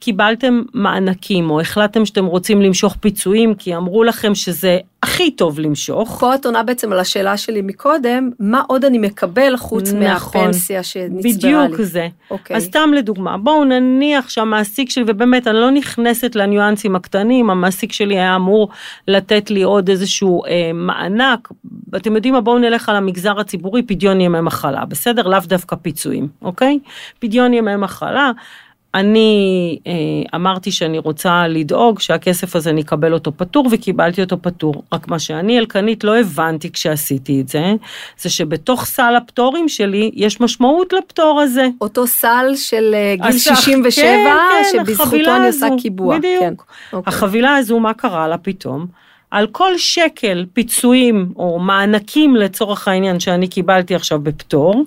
קיבלתם 0.00 0.62
מענקים 0.74 1.50
או 1.50 1.60
החלטתם 1.60 2.06
שאתם 2.06 2.26
רוצים 2.26 2.62
למשוך 2.62 2.96
פיצויים 3.00 3.54
כי 3.54 3.76
אמרו 3.76 4.04
לכם 4.04 4.34
שזה 4.34 4.78
הכי 5.02 5.30
טוב 5.30 5.60
למשוך. 5.60 6.16
פה 6.20 6.34
את 6.34 6.46
עונה 6.46 6.62
בעצם 6.62 6.92
על 6.92 6.98
השאלה 6.98 7.36
שלי 7.36 7.62
מקודם, 7.62 8.30
מה 8.38 8.62
עוד 8.68 8.84
אני 8.84 8.98
מקבל 8.98 9.56
חוץ 9.56 9.92
נכון, 9.92 10.00
מהפנסיה 10.00 10.82
שנצברה 10.82 11.22
לי. 11.22 11.32
בדיוק 11.32 11.82
זה. 11.82 12.08
אוקיי. 12.30 12.56
אז 12.56 12.64
סתם 12.64 12.90
לדוגמה, 12.94 13.38
בואו 13.38 13.64
נניח 13.64 14.28
שהמעסיק 14.28 14.90
שלי, 14.90 15.04
ובאמת 15.06 15.46
אני 15.46 15.56
לא 15.56 15.70
נכנסת 15.70 16.34
לניואנסים 16.34 16.96
הקטנים, 16.96 17.50
המעסיק 17.50 17.92
שלי 17.92 18.18
היה 18.18 18.36
אמור 18.36 18.68
לתת 19.08 19.50
לי 19.50 19.62
עוד 19.62 19.88
איזשהו 19.90 20.44
אה, 20.44 20.70
מענק, 20.74 21.48
אתם 21.96 22.14
יודעים 22.16 22.34
מה, 22.34 22.40
בואו 22.40 22.58
נלך 22.58 22.88
על 22.88 22.96
המגזר 22.96 23.40
הציבורי, 23.40 23.82
פדיון 23.82 24.20
ימי 24.20 24.40
מחלה, 24.40 24.84
בסדר? 24.84 25.28
לאו 25.28 25.40
דווקא 25.46 25.76
פיצויים, 25.76 26.28
אוקיי? 26.42 26.78
פדיון 27.18 27.54
ימי 27.54 27.76
מחלה. 27.76 28.32
אני 28.94 29.78
אה, 29.86 29.92
אמרתי 30.34 30.70
שאני 30.72 30.98
רוצה 30.98 31.48
לדאוג 31.48 32.00
שהכסף 32.00 32.56
הזה 32.56 32.70
אני 32.70 32.80
אקבל 32.80 33.12
אותו 33.14 33.32
פטור 33.36 33.68
וקיבלתי 33.70 34.22
אותו 34.22 34.36
פטור. 34.42 34.82
רק 34.92 35.08
מה 35.08 35.18
שאני 35.18 35.58
אלקנית 35.58 36.04
לא 36.04 36.18
הבנתי 36.18 36.72
כשעשיתי 36.72 37.40
את 37.40 37.48
זה, 37.48 37.72
זה 38.18 38.30
שבתוך 38.30 38.84
סל 38.84 39.14
הפטורים 39.16 39.68
שלי 39.68 40.10
יש 40.14 40.40
משמעות 40.40 40.92
לפטור 40.92 41.40
הזה. 41.40 41.68
אותו 41.80 42.06
סל 42.06 42.52
של 42.56 42.94
אה, 42.94 43.14
גיל 43.16 43.26
הסך- 43.36 43.56
67, 43.56 44.02
כן, 44.04 44.26
כן, 44.72 44.78
שבזכותו 44.78 45.36
אני 45.36 45.46
עושה 45.46 45.66
קיבוע. 45.82 46.18
בדיוק. 46.18 46.40
כן. 46.40 46.54
אוקיי. 46.92 47.12
החבילה 47.14 47.56
הזו, 47.56 47.80
מה 47.80 47.94
קרה 47.94 48.28
לה 48.28 48.38
פתאום? 48.38 48.86
על 49.30 49.46
כל 49.52 49.78
שקל 49.78 50.46
פיצויים 50.52 51.32
או 51.36 51.58
מענקים 51.58 52.36
לצורך 52.36 52.88
העניין 52.88 53.20
שאני 53.20 53.48
קיבלתי 53.48 53.94
עכשיו 53.94 54.18
בפטור, 54.20 54.84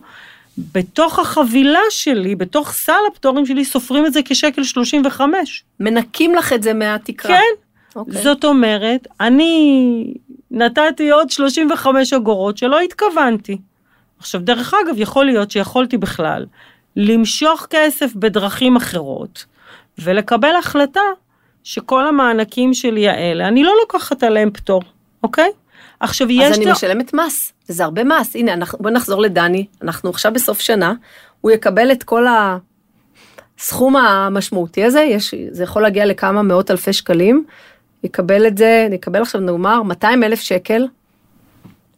בתוך 0.58 1.20
החבילה 1.20 1.80
שלי, 1.90 2.36
בתוך 2.36 2.72
סל 2.72 3.02
הפטורים 3.12 3.46
שלי, 3.46 3.66
סופרים 3.66 4.06
את 4.06 4.14
זה 4.14 4.20
כשקל 4.26 4.64
35. 4.64 5.64
מנקים 5.80 6.36
לך 6.36 6.54
את 6.54 6.64
זה 6.64 6.74
מהתקרה. 6.74 7.36
כן, 7.38 7.64
אוקיי. 7.96 8.22
זאת 8.22 8.46
אומרת, 8.46 9.08
אני 9.22 10.14
נתתי 10.52 11.10
עוד 11.10 11.30
35 11.30 12.14
אגורות 12.14 12.58
שלא 12.58 12.80
התכוונתי. 12.80 13.58
עכשיו, 14.20 14.42
דרך 14.42 14.74
אגב, 14.74 14.96
יכול 14.98 15.26
להיות 15.26 15.52
שיכולתי 15.52 15.98
בכלל 15.98 16.46
למשוך 16.96 17.68
כסף 17.70 18.16
בדרכים 18.16 18.76
אחרות, 18.76 19.46
ולקבל 20.00 20.56
החלטה 20.56 21.02
שכל 21.64 22.08
המענקים 22.08 22.74
שלי 22.74 23.10
האלה, 23.10 23.48
אני 23.48 23.64
לא 23.64 23.74
לוקחת 23.82 24.24
עליהם 24.24 24.52
פטור, 24.52 24.82
אוקיי? 25.24 25.50
עכשיו, 26.04 26.32
יש... 26.32 26.52
אז 26.52 26.58
אני 26.58 26.66
לו- 26.66 26.72
משלמת 26.72 27.14
מס, 27.14 27.54
וזה 27.70 27.84
הרבה 27.84 28.04
מס. 28.04 28.36
הנה, 28.36 28.54
אנחנו, 28.54 28.80
בוא 28.82 28.90
נחזור 28.90 29.22
לדני, 29.22 29.66
אנחנו 29.82 30.10
עכשיו 30.10 30.34
בסוף 30.34 30.60
שנה, 30.60 30.94
הוא 31.42 31.52
יקבל 31.52 31.92
את 31.92 32.04
כל 32.04 32.26
הסכום 33.60 33.96
המשמעותי 33.96 34.84
הזה, 34.84 35.02
יש, 35.02 35.34
זה 35.52 35.64
יכול 35.64 35.82
להגיע 35.82 36.06
לכמה 36.06 36.42
מאות 36.42 36.72
אלפי 36.72 36.94
שקלים, 36.94 37.46
יקבל 38.04 38.48
את 38.48 38.58
זה, 38.58 38.88
נקבל 38.90 39.22
עכשיו 39.22 39.42
נאמר 39.42 39.84
200 39.84 40.24
אלף 40.24 40.42
שקל, 40.42 40.88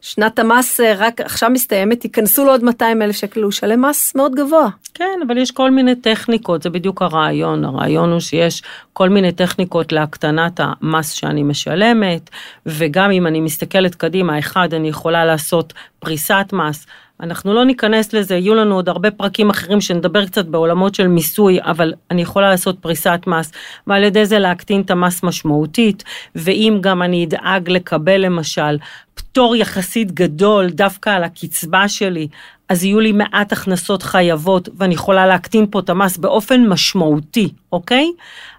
שנת 0.08 0.40
המס 0.40 0.80
אה, 0.80 0.94
רק 0.98 1.22
עכשיו 1.22 1.50
מסתיימת, 1.50 2.04
ייכנסו 2.04 2.46
לו 2.46 2.52
עוד 2.52 2.64
200 2.64 3.02
אלף 3.02 3.16
שקל, 3.16 3.42
הוא 3.42 3.50
ישלם 3.50 3.86
מס 3.86 4.16
מאוד 4.16 4.36
גבוה. 4.36 4.68
כן, 4.94 5.20
אבל 5.28 5.38
יש 5.38 5.52
כל 5.52 5.72
מיני 5.72 5.96
טכניקות, 5.96 6.64
זה 6.64 6.70
בדיוק 6.70 7.02
הרעיון. 7.02 7.66
הרעיון 7.66 8.12
הוא 8.12 8.20
שיש 8.20 8.64
כל 8.94 9.10
מיני 9.10 9.32
טכניקות 9.32 9.92
להקטנת 9.92 10.60
המס 10.64 11.12
שאני 11.12 11.44
משלמת, 11.44 12.30
וגם 12.66 13.12
אם 13.12 13.28
אני 13.28 13.42
מסתכלת 13.42 13.96
קדימה, 13.96 14.40
אחד, 14.40 14.74
אני 14.74 14.90
יכולה 14.90 15.26
לעשות 15.26 15.74
פריסת 16.00 16.46
מס. 16.54 16.86
אנחנו 17.20 17.54
לא 17.54 17.66
ניכנס 17.66 18.14
לזה, 18.14 18.36
יהיו 18.36 18.56
לנו 18.56 18.76
עוד 18.76 18.90
הרבה 18.90 19.12
פרקים 19.12 19.50
אחרים 19.50 19.82
שנדבר 19.82 20.26
קצת 20.26 20.46
בעולמות 20.46 20.96
של 20.96 21.08
מיסוי, 21.08 21.60
אבל 21.62 21.94
אני 22.12 22.22
יכולה 22.22 22.50
לעשות 22.50 22.80
פריסת 22.80 23.20
מס, 23.28 23.52
ועל 23.88 24.04
ידי 24.04 24.26
זה 24.26 24.40
להקטין 24.40 24.82
את 24.82 24.92
המס 24.92 25.24
משמעותית, 25.24 26.04
ואם 26.36 26.78
גם 26.82 27.02
אני 27.02 27.26
אדאג 27.26 27.70
לקבל 27.70 28.26
למשל 28.26 28.78
פטור 29.14 29.56
יחסית 29.56 30.12
גדול 30.12 30.70
דווקא 30.70 31.10
על 31.10 31.24
הקצבה 31.24 31.88
שלי, 31.88 32.28
אז 32.70 32.84
יהיו 32.84 33.00
לי 33.00 33.12
מעט 33.12 33.52
הכנסות 33.52 34.04
חייבות, 34.04 34.70
ואני 34.78 34.94
יכולה 34.94 35.28
להקטין 35.28 35.68
פה 35.72 35.80
את 35.80 35.90
המס 35.90 36.18
באופן 36.18 36.68
משמעותי, 36.68 37.50
אוקיי? 37.72 38.12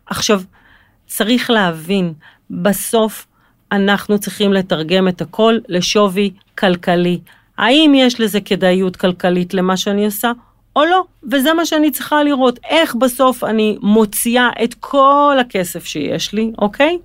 עכשיו, 0.07 0.43
צריך 1.07 1.51
להבין, 1.51 2.13
בסוף 2.51 3.27
אנחנו 3.73 4.19
צריכים 4.19 4.53
לתרגם 4.53 5.09
את 5.09 5.21
הכל 5.21 5.59
לשווי 5.69 6.31
כלכלי. 6.59 7.19
האם 7.59 7.93
יש 7.95 8.21
לזה 8.21 8.41
כדאיות 8.41 8.97
כלכלית 8.97 9.55
למה 9.55 9.77
שאני 9.77 10.05
עושה, 10.05 10.33
או 10.77 10.85
לא? 10.85 11.05
וזה 11.33 11.55
מה 11.55 11.67
שאני 11.67 11.91
צריכה 11.91 12.23
לראות, 12.23 12.59
איך 12.71 12.95
בסוף 12.95 13.45
אני 13.45 13.79
מוציאה 13.83 14.49
את 14.65 14.75
כל 14.81 15.37
הכסף 15.41 15.85
שיש 15.85 16.33
לי, 16.33 16.53
אוקיי? 16.59 16.99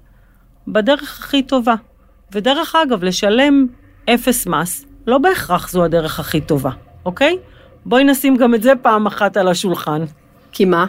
בדרך 0.67 1.19
הכי 1.19 1.43
טובה. 1.43 1.75
ודרך 2.31 2.75
אגב, 2.75 3.03
לשלם 3.03 3.67
אפס 4.09 4.47
מס, 4.47 4.85
לא 5.07 5.17
בהכרח 5.17 5.69
זו 5.69 5.83
הדרך 5.83 6.19
הכי 6.19 6.41
טובה, 6.41 6.71
אוקיי? 7.05 7.37
בואי 7.85 8.03
נשים 8.03 8.37
גם 8.37 8.55
את 8.55 8.63
זה 8.63 8.73
פעם 8.81 9.07
אחת 9.07 9.37
על 9.37 9.47
השולחן. 9.47 10.05
כי 10.51 10.65
מה? 10.65 10.85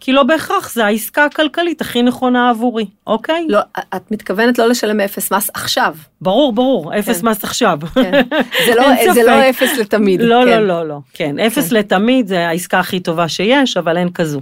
כי 0.00 0.12
לא 0.12 0.22
בהכרח 0.22 0.72
זה 0.74 0.84
העסקה 0.86 1.24
הכלכלית 1.24 1.80
הכי 1.80 2.02
נכונה 2.02 2.50
עבורי, 2.50 2.86
אוקיי? 3.06 3.46
לא, 3.48 3.58
את 3.96 4.10
מתכוונת 4.10 4.58
לא 4.58 4.68
לשלם 4.68 5.00
אפס 5.00 5.32
מס 5.32 5.50
עכשיו. 5.54 5.94
ברור, 6.20 6.52
ברור, 6.52 6.98
אפס 6.98 7.20
כן. 7.20 7.28
מס 7.28 7.44
עכשיו. 7.44 7.78
כן. 7.94 8.22
זה 8.66 8.74
לא, 8.74 9.12
זה 9.14 9.22
לא. 9.22 9.50
אפס 9.50 9.78
לתמיד. 9.78 10.20
לא, 10.22 10.40
כן. 10.44 10.50
לא, 10.50 10.66
לא, 10.66 10.88
לא. 10.88 10.98
כן, 11.12 11.38
אפס 11.38 11.72
לתמיד 11.72 12.26
זה 12.28 12.48
העסקה 12.48 12.78
הכי 12.78 13.00
טובה 13.00 13.28
שיש, 13.28 13.76
אבל 13.76 13.96
אין 13.96 14.08
כזו. 14.12 14.40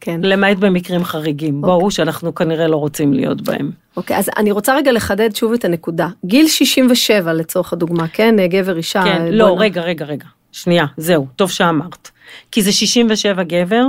כן. 0.00 0.20
למעט 0.22 0.56
במקרים 0.56 1.04
חריגים, 1.04 1.60
ברור 1.60 1.90
שאנחנו 1.90 2.34
כנראה 2.34 2.66
לא 2.68 2.76
רוצים 2.76 3.12
להיות 3.12 3.42
בהם. 3.42 3.70
אוקיי, 3.96 4.16
אז 4.16 4.30
אני 4.36 4.50
רוצה 4.50 4.76
רגע 4.76 4.92
לחדד 4.92 5.36
שוב 5.36 5.52
את 5.52 5.64
הנקודה. 5.64 6.08
גיל 6.24 6.48
67 6.48 7.32
לצורך 7.32 7.72
הדוגמה, 7.72 8.08
כן? 8.08 8.34
גבר, 8.46 8.76
אישה. 8.76 9.02
כן, 9.04 9.26
לא, 9.30 9.54
נ- 9.56 9.58
רגע, 9.58 9.80
רגע, 9.82 10.04
רגע. 10.04 10.26
שנייה, 10.52 10.84
זהו, 10.96 11.26
טוב 11.36 11.50
שאמרת. 11.50 12.10
כי 12.52 12.62
זה 12.62 12.72
67 12.72 13.42
גבר, 13.42 13.84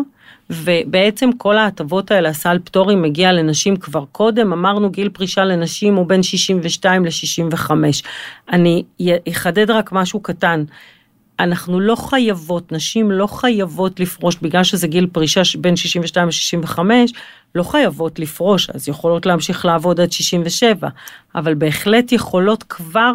ובעצם 0.49 1.29
כל 1.37 1.57
ההטבות 1.57 2.11
האלה, 2.11 2.29
הסל 2.29 2.59
פטורים 2.63 3.01
מגיע 3.01 3.33
לנשים 3.33 3.75
כבר 3.75 4.05
קודם, 4.11 4.53
אמרנו 4.53 4.89
גיל 4.89 5.09
פרישה 5.09 5.45
לנשים 5.45 5.95
הוא 5.95 6.05
בין 6.05 6.23
62 6.23 7.05
ל-65. 7.05 7.71
אני 8.51 8.83
אחדד 9.29 9.71
רק 9.71 9.91
משהו 9.91 10.19
קטן. 10.19 10.63
אנחנו 11.39 11.79
לא 11.79 11.95
חייבות, 11.95 12.71
נשים 12.71 13.11
לא 13.11 13.27
חייבות 13.27 13.99
לפרוש, 13.99 14.35
בגלל 14.41 14.63
שזה 14.63 14.87
גיל 14.87 15.07
פרישה 15.11 15.41
בין 15.61 15.75
62 15.75 16.27
ל-65, 16.27 16.79
לא 17.55 17.63
חייבות 17.63 18.19
לפרוש, 18.19 18.69
אז 18.69 18.89
יכולות 18.89 19.25
להמשיך 19.25 19.65
לעבוד 19.65 19.99
עד 19.99 20.11
67, 20.11 20.89
אבל 21.35 21.53
בהחלט 21.55 22.11
יכולות 22.11 22.63
כבר 22.63 23.11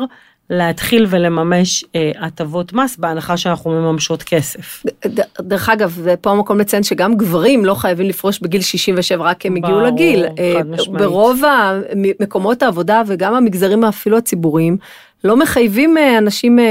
להתחיל 0.51 1.07
ולממש 1.11 1.85
אה, 1.95 2.11
הטבות 2.21 2.73
מס, 2.73 2.97
בהנחה 2.97 3.37
שאנחנו 3.37 3.71
מממשות 3.71 4.23
כסף. 4.23 4.83
ד- 5.07 5.21
דרך 5.41 5.69
אגב, 5.69 5.99
ופה 6.05 6.31
המקום 6.31 6.61
לציין 6.61 6.83
שגם 6.83 7.17
גברים 7.17 7.65
לא 7.65 7.75
חייבים 7.75 8.07
לפרוש 8.09 8.41
בגיל 8.41 8.61
67 8.61 9.25
רק 9.25 9.39
כי 9.39 9.49
הם 9.49 9.57
הגיעו 9.57 9.81
לגיל. 9.81 10.25
אה. 10.39 10.61
ברוב 10.99 11.43
מקומות 12.21 12.63
העבודה 12.63 13.03
וגם 13.07 13.35
המגזרים 13.35 13.85
אפילו 13.85 14.17
הציבוריים, 14.19 14.77
לא 15.25 15.37
מחייבים 15.37 15.99
אה, 15.99 16.19
אנשים 16.19 16.59
אה, 16.59 16.65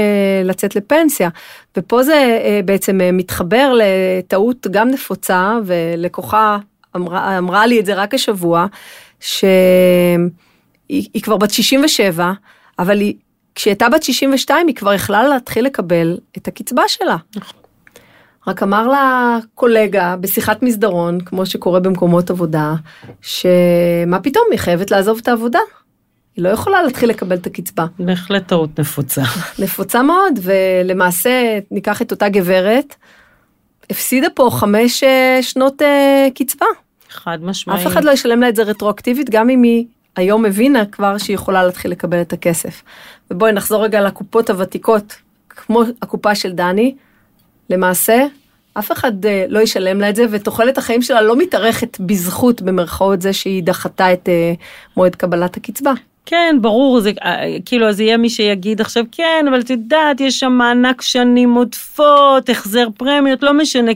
לצאת 0.44 0.76
לפנסיה. 0.76 1.28
ופה 1.76 2.02
זה 2.02 2.12
אה, 2.44 2.60
בעצם 2.64 3.00
אה, 3.00 3.12
מתחבר 3.12 3.72
לטעות 3.78 4.66
גם 4.70 4.88
נפוצה, 4.88 5.58
ולקוחה 5.64 6.58
אמרה, 6.96 7.38
אמרה 7.38 7.66
לי 7.66 7.80
את 7.80 7.86
זה 7.86 7.94
רק 7.94 8.14
השבוע, 8.14 8.66
שהיא 9.20 10.28
היא 10.88 11.22
כבר 11.22 11.36
בת 11.36 11.50
67, 11.50 12.32
אבל 12.78 13.00
היא, 13.00 13.14
כשהיא 13.54 13.72
הייתה 13.72 13.88
בת 13.88 14.02
62 14.02 14.66
היא 14.66 14.76
כבר 14.76 14.92
יכלה 14.92 15.28
להתחיל 15.28 15.64
לקבל 15.64 16.18
את 16.36 16.48
הקצבה 16.48 16.82
שלה. 16.88 17.16
רק 18.46 18.62
אמר 18.62 18.88
לה 18.88 19.38
קולגה 19.54 20.16
בשיחת 20.16 20.62
מסדרון, 20.62 21.20
כמו 21.20 21.46
שקורה 21.46 21.80
במקומות 21.80 22.30
עבודה, 22.30 22.74
שמה 23.22 24.20
פתאום, 24.22 24.44
היא 24.50 24.58
חייבת 24.58 24.90
לעזוב 24.90 25.18
את 25.22 25.28
העבודה. 25.28 25.58
היא 26.36 26.44
לא 26.44 26.48
יכולה 26.48 26.82
להתחיל 26.82 27.08
לקבל 27.08 27.36
את 27.36 27.46
הקצבה. 27.46 27.86
בהחלט 27.98 28.48
טעות 28.48 28.80
נפוצה. 28.80 29.22
נפוצה 29.58 30.02
מאוד, 30.02 30.38
ולמעשה 30.42 31.58
ניקח 31.70 32.02
את 32.02 32.10
אותה 32.10 32.28
גברת, 32.28 32.94
הפסידה 33.90 34.26
פה 34.34 34.48
חמש 34.52 35.02
אה, 35.02 35.38
שנות 35.42 35.82
אה, 35.82 36.28
קצבה. 36.34 36.66
חד 37.10 37.38
משמעית. 37.42 37.80
אף 37.80 37.86
אחד 37.86 38.04
לא 38.04 38.10
ישלם 38.10 38.40
לה 38.40 38.48
את 38.48 38.56
זה 38.56 38.62
רטרואקטיבית, 38.62 39.30
גם 39.30 39.50
אם 39.50 39.62
היא 39.62 39.86
היום 40.16 40.44
הבינה 40.44 40.86
כבר 40.86 41.18
שהיא 41.18 41.34
יכולה 41.34 41.64
להתחיל 41.64 41.90
לקבל 41.90 42.20
את 42.20 42.32
הכסף. 42.32 42.82
ובואי 43.32 43.52
נחזור 43.52 43.84
רגע 43.84 44.00
לקופות 44.00 44.50
הוותיקות, 44.50 45.14
כמו 45.48 45.82
הקופה 46.02 46.34
של 46.34 46.52
דני, 46.52 46.94
למעשה, 47.70 48.24
אף 48.74 48.92
אחד 48.92 49.26
אה, 49.26 49.44
לא 49.48 49.58
ישלם 49.60 50.00
לה 50.00 50.10
את 50.10 50.16
זה, 50.16 50.24
ותוחלת 50.30 50.78
החיים 50.78 51.02
שלה 51.02 51.22
לא 51.22 51.36
מתארכת 51.36 52.00
בזכות, 52.00 52.62
במרכאות, 52.62 53.22
זה 53.22 53.32
שהיא 53.32 53.62
דחתה 53.62 54.12
את 54.12 54.28
אה, 54.28 54.52
מועד 54.96 55.16
קבלת 55.16 55.56
הקצבה. 55.56 55.92
כן, 56.26 56.56
ברור, 56.60 57.00
זה 57.00 57.12
אה, 57.24 57.56
כאילו, 57.64 57.88
אז 57.88 58.00
יהיה 58.00 58.16
מי 58.16 58.30
שיגיד 58.30 58.80
עכשיו, 58.80 59.04
כן, 59.12 59.44
אבל 59.48 59.60
את 59.60 59.70
יודעת, 59.70 60.20
יש 60.20 60.40
שם 60.40 60.52
מענק 60.52 61.02
שנים 61.02 61.54
עודפות, 61.54 62.48
החזר 62.48 62.86
פרמיות, 62.96 63.42
לא 63.42 63.54
משנה, 63.54 63.92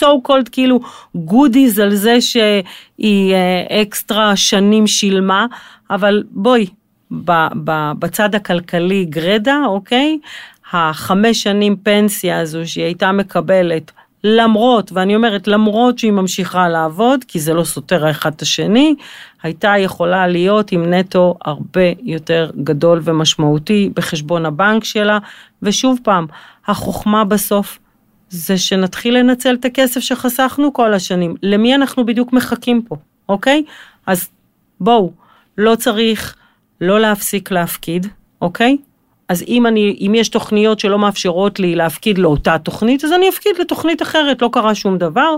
so 0.00 0.06
called 0.28 0.48
כאילו 0.52 0.80
גודיז 1.14 1.78
על 1.78 1.94
זה 1.94 2.20
שהיא 2.20 3.34
אה, 3.34 3.82
אקסטרה 3.82 4.36
שנים 4.36 4.86
שילמה, 4.86 5.46
אבל 5.90 6.22
בואי, 6.30 6.66
בצד 7.98 8.34
הכלכלי 8.34 9.04
גרדה, 9.04 9.58
אוקיי? 9.66 10.18
החמש 10.72 11.42
שנים 11.42 11.76
פנסיה 11.76 12.40
הזו 12.40 12.60
שהיא 12.64 12.84
הייתה 12.84 13.12
מקבלת, 13.12 13.92
למרות, 14.24 14.92
ואני 14.92 15.16
אומרת 15.16 15.48
למרות 15.48 15.98
שהיא 15.98 16.12
ממשיכה 16.12 16.68
לעבוד, 16.68 17.24
כי 17.24 17.40
זה 17.40 17.54
לא 17.54 17.64
סותר 17.64 18.06
האחד 18.06 18.32
את 18.34 18.42
השני, 18.42 18.94
הייתה 19.42 19.74
יכולה 19.78 20.26
להיות 20.26 20.72
עם 20.72 20.94
נטו 20.94 21.36
הרבה 21.44 21.80
יותר 22.02 22.50
גדול 22.64 23.00
ומשמעותי 23.04 23.90
בחשבון 23.94 24.46
הבנק 24.46 24.84
שלה, 24.84 25.18
ושוב 25.62 25.98
פעם, 26.02 26.26
החוכמה 26.66 27.24
בסוף 27.24 27.78
זה 28.28 28.58
שנתחיל 28.58 29.18
לנצל 29.18 29.54
את 29.54 29.64
הכסף 29.64 30.00
שחסכנו 30.00 30.72
כל 30.72 30.94
השנים. 30.94 31.34
למי 31.42 31.74
אנחנו 31.74 32.06
בדיוק 32.06 32.32
מחכים 32.32 32.82
פה, 32.82 32.96
אוקיי? 33.28 33.64
אז 34.06 34.28
בואו, 34.80 35.12
לא 35.58 35.74
צריך 35.74 36.36
לא 36.82 37.00
להפסיק 37.00 37.50
להפקיד, 37.50 38.06
אוקיי? 38.42 38.76
אז 39.28 39.44
אם, 39.48 39.66
אני, 39.66 39.98
אם 40.06 40.12
יש 40.14 40.28
תוכניות 40.28 40.80
שלא 40.80 40.98
מאפשרות 40.98 41.60
לי 41.60 41.74
להפקיד 41.74 42.18
לאותה 42.18 42.58
תוכנית, 42.58 43.04
אז 43.04 43.12
אני 43.12 43.28
אפקיד 43.28 43.52
לתוכנית 43.60 44.02
אחרת, 44.02 44.42
לא 44.42 44.50
קרה 44.52 44.74
שום 44.74 44.98
דבר. 44.98 45.36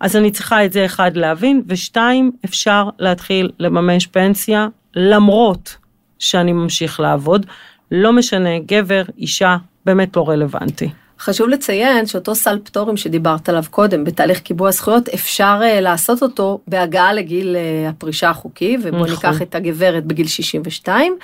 אז 0.00 0.16
אני 0.16 0.30
צריכה 0.30 0.64
את 0.64 0.72
זה 0.72 0.84
אחד 0.84 1.16
להבין, 1.16 1.62
ושתיים, 1.66 2.32
אפשר 2.44 2.88
להתחיל 2.98 3.50
לממש 3.58 4.06
פנסיה 4.06 4.68
למרות 4.94 5.76
שאני 6.18 6.52
ממשיך 6.52 7.00
לעבוד. 7.00 7.46
לא 7.90 8.12
משנה, 8.12 8.58
גבר, 8.66 9.02
אישה, 9.18 9.56
באמת 9.84 10.16
לא 10.16 10.28
רלוונטי. 10.28 10.88
חשוב 11.22 11.48
לציין 11.48 12.06
שאותו 12.06 12.34
סל 12.34 12.58
פטורים 12.64 12.96
שדיברת 12.96 13.48
עליו 13.48 13.64
קודם 13.70 14.04
בתהליך 14.04 14.40
קיבוע 14.40 14.70
זכויות 14.70 15.08
אפשר 15.08 15.60
uh, 15.60 15.80
לעשות 15.80 16.22
אותו 16.22 16.60
בהגעה 16.68 17.12
לגיל 17.12 17.56
uh, 17.56 17.90
הפרישה 17.90 18.30
החוקי 18.30 18.76
ובוא 18.82 18.98
נכון. 18.98 19.10
ניקח 19.10 19.42
את 19.42 19.54
הגברת 19.54 20.04
בגיל 20.04 20.26
62 20.26 21.16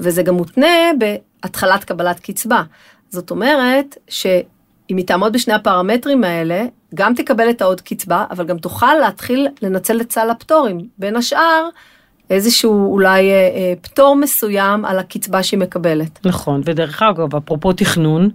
וזה 0.00 0.22
גם 0.22 0.34
מותנה 0.34 0.90
בהתחלת 0.98 1.84
קבלת 1.84 2.20
קצבה. 2.20 2.62
זאת 3.10 3.30
אומרת 3.30 3.96
שאם 4.08 4.96
היא 4.96 5.06
תעמוד 5.06 5.32
בשני 5.32 5.54
הפרמטרים 5.54 6.24
האלה 6.24 6.64
גם 6.94 7.14
תקבל 7.14 7.50
את 7.50 7.62
העוד 7.62 7.80
קצבה 7.80 8.24
אבל 8.30 8.46
גם 8.46 8.58
תוכל 8.58 8.94
להתחיל 8.94 9.48
לנצל 9.62 10.00
את 10.00 10.12
סל 10.12 10.30
הפטורים 10.30 10.80
בין 10.98 11.16
השאר. 11.16 11.68
איזשהו 12.30 12.92
אולי 12.92 13.30
אה, 13.30 13.36
אה, 13.36 13.74
פטור 13.80 14.16
מסוים 14.16 14.84
על 14.84 14.98
הקצבה 14.98 15.42
שהיא 15.42 15.60
מקבלת. 15.60 16.26
נכון, 16.26 16.60
ודרך 16.64 17.02
אגב, 17.02 17.36
אפרופו 17.36 17.72
תכנון, 17.72 18.30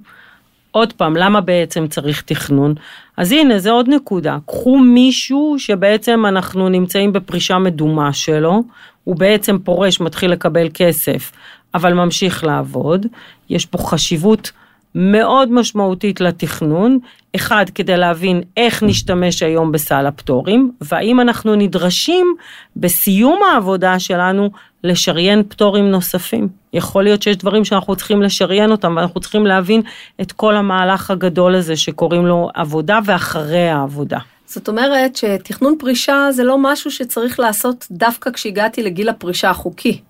עוד 0.71 0.93
פעם, 0.93 1.15
למה 1.15 1.41
בעצם 1.41 1.87
צריך 1.87 2.21
תכנון? 2.21 2.73
אז 3.17 3.31
הנה, 3.31 3.59
זה 3.59 3.71
עוד 3.71 3.89
נקודה. 3.89 4.37
קחו 4.45 4.79
מישהו 4.79 5.55
שבעצם 5.59 6.25
אנחנו 6.25 6.69
נמצאים 6.69 7.13
בפרישה 7.13 7.57
מדומה 7.57 8.13
שלו, 8.13 8.63
הוא 9.03 9.15
בעצם 9.15 9.57
פורש, 9.63 9.99
מתחיל 9.99 10.31
לקבל 10.31 10.67
כסף, 10.73 11.31
אבל 11.73 11.93
ממשיך 11.93 12.43
לעבוד. 12.43 13.05
יש 13.49 13.65
פה 13.65 13.77
חשיבות 13.77 14.51
מאוד 14.95 15.51
משמעותית 15.51 16.21
לתכנון, 16.21 16.99
אחד 17.35 17.65
כדי 17.75 17.97
להבין 17.97 18.41
איך 18.57 18.83
נשתמש 18.83 19.43
היום 19.43 19.71
בסל 19.71 20.05
הפטורים, 20.05 20.71
והאם 20.81 21.19
אנחנו 21.19 21.55
נדרשים 21.55 22.35
בסיום 22.75 23.39
העבודה 23.51 23.99
שלנו 23.99 24.49
לשריין 24.83 25.43
פטורים 25.43 25.91
נוספים. 25.91 26.47
יכול 26.73 27.03
להיות 27.03 27.21
שיש 27.21 27.37
דברים 27.37 27.65
שאנחנו 27.65 27.95
צריכים 27.95 28.21
לשריין 28.21 28.71
אותם 28.71 28.93
ואנחנו 28.97 29.21
צריכים 29.21 29.45
להבין 29.45 29.81
את 30.21 30.31
כל 30.31 30.55
המהלך 30.55 31.11
הגדול 31.11 31.55
הזה 31.55 31.75
שקוראים 31.75 32.25
לו 32.25 32.49
עבודה 32.53 32.99
ואחרי 33.05 33.69
העבודה. 33.69 34.19
זאת 34.45 34.69
אומרת 34.69 35.15
שתכנון 35.15 35.75
פרישה 35.79 36.27
זה 36.31 36.43
לא 36.43 36.57
משהו 36.59 36.91
שצריך 36.91 37.39
לעשות 37.39 37.87
דווקא 37.91 38.31
כשהגעתי 38.31 38.83
לגיל 38.83 39.09
הפרישה 39.09 39.49
החוקי. 39.49 40.01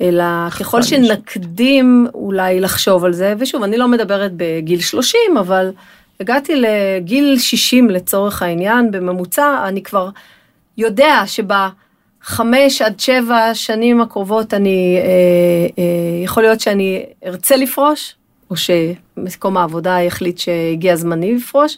אלא 0.00 0.24
ככל 0.60 0.82
שנקדים 0.82 2.06
אולי 2.14 2.60
לחשוב 2.60 3.04
על 3.04 3.12
זה, 3.12 3.34
ושוב, 3.38 3.62
אני 3.62 3.76
לא 3.76 3.88
מדברת 3.88 4.32
בגיל 4.36 4.80
30, 4.80 5.20
אבל 5.40 5.72
הגעתי 6.20 6.52
לגיל 6.56 7.38
60 7.38 7.90
לצורך 7.90 8.42
העניין, 8.42 8.90
בממוצע, 8.90 9.64
אני 9.68 9.82
כבר 9.82 10.08
יודע 10.78 11.22
שבחמש 11.26 12.82
עד 12.82 13.00
שבע 13.00 13.54
שנים 13.54 14.00
הקרובות 14.00 14.54
אני, 14.54 14.98
אה, 14.98 15.02
אה, 15.78 16.24
יכול 16.24 16.42
להיות 16.42 16.60
שאני 16.60 17.06
ארצה 17.26 17.56
לפרוש, 17.56 18.14
או 18.50 18.54
שמקום 18.56 19.56
העבודה 19.56 20.00
יחליט 20.00 20.38
שהגיע 20.38 20.96
זמני 20.96 21.34
לפרוש. 21.34 21.76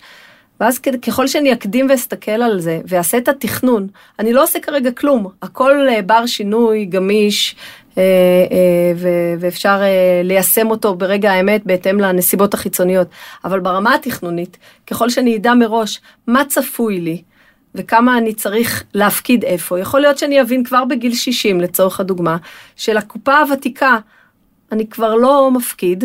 ואז 0.61 0.79
ככל 0.79 1.27
שאני 1.27 1.53
אקדים 1.53 1.87
ואסתכל 1.91 2.31
על 2.31 2.61
זה 2.61 2.81
ואעשה 2.87 3.19
את 3.19 3.29
התכנון, 3.29 3.89
אני 4.19 4.33
לא 4.33 4.43
עושה 4.43 4.61
כרגע 4.61 4.91
כלום, 4.91 5.27
הכל 5.43 5.89
אה, 5.89 6.03
בר 6.03 6.27
שינוי, 6.27 6.85
גמיש, 6.85 7.57
ואפשר 9.39 9.79
אה, 9.83 10.21
ליישם 10.25 10.71
אותו 10.71 10.95
ברגע 10.95 11.33
האמת 11.33 11.67
בהתאם 11.67 12.01
לנסיבות 12.01 12.55
החיצוניות. 12.55 13.09
אבל 13.45 13.61
ברמה 13.61 13.95
התכנונית, 13.95 14.59
ככל 14.87 15.11
שאני 15.11 15.37
אדע 15.37 15.55
מראש 15.55 16.01
מה 16.27 16.45
צפוי 16.45 17.01
לי, 17.01 17.23
וכמה 17.75 18.19
אני 18.19 18.35
צריך 18.35 18.85
להפקיד 18.95 19.45
איפה. 19.45 19.81
יכול 19.81 20.01
להיות 20.01 20.19
שאני 20.19 20.41
אבין 20.41 20.65
כבר 20.65 20.85
בגיל 20.85 21.15
60, 21.15 21.61
לצורך 21.61 22.01
הדוגמה, 22.01 22.37
שלקופה 22.77 23.39
הוותיקה 23.39 23.99
אני 24.73 24.87
כבר 24.87 25.15
לא 25.15 25.51
מפקיד, 25.51 26.05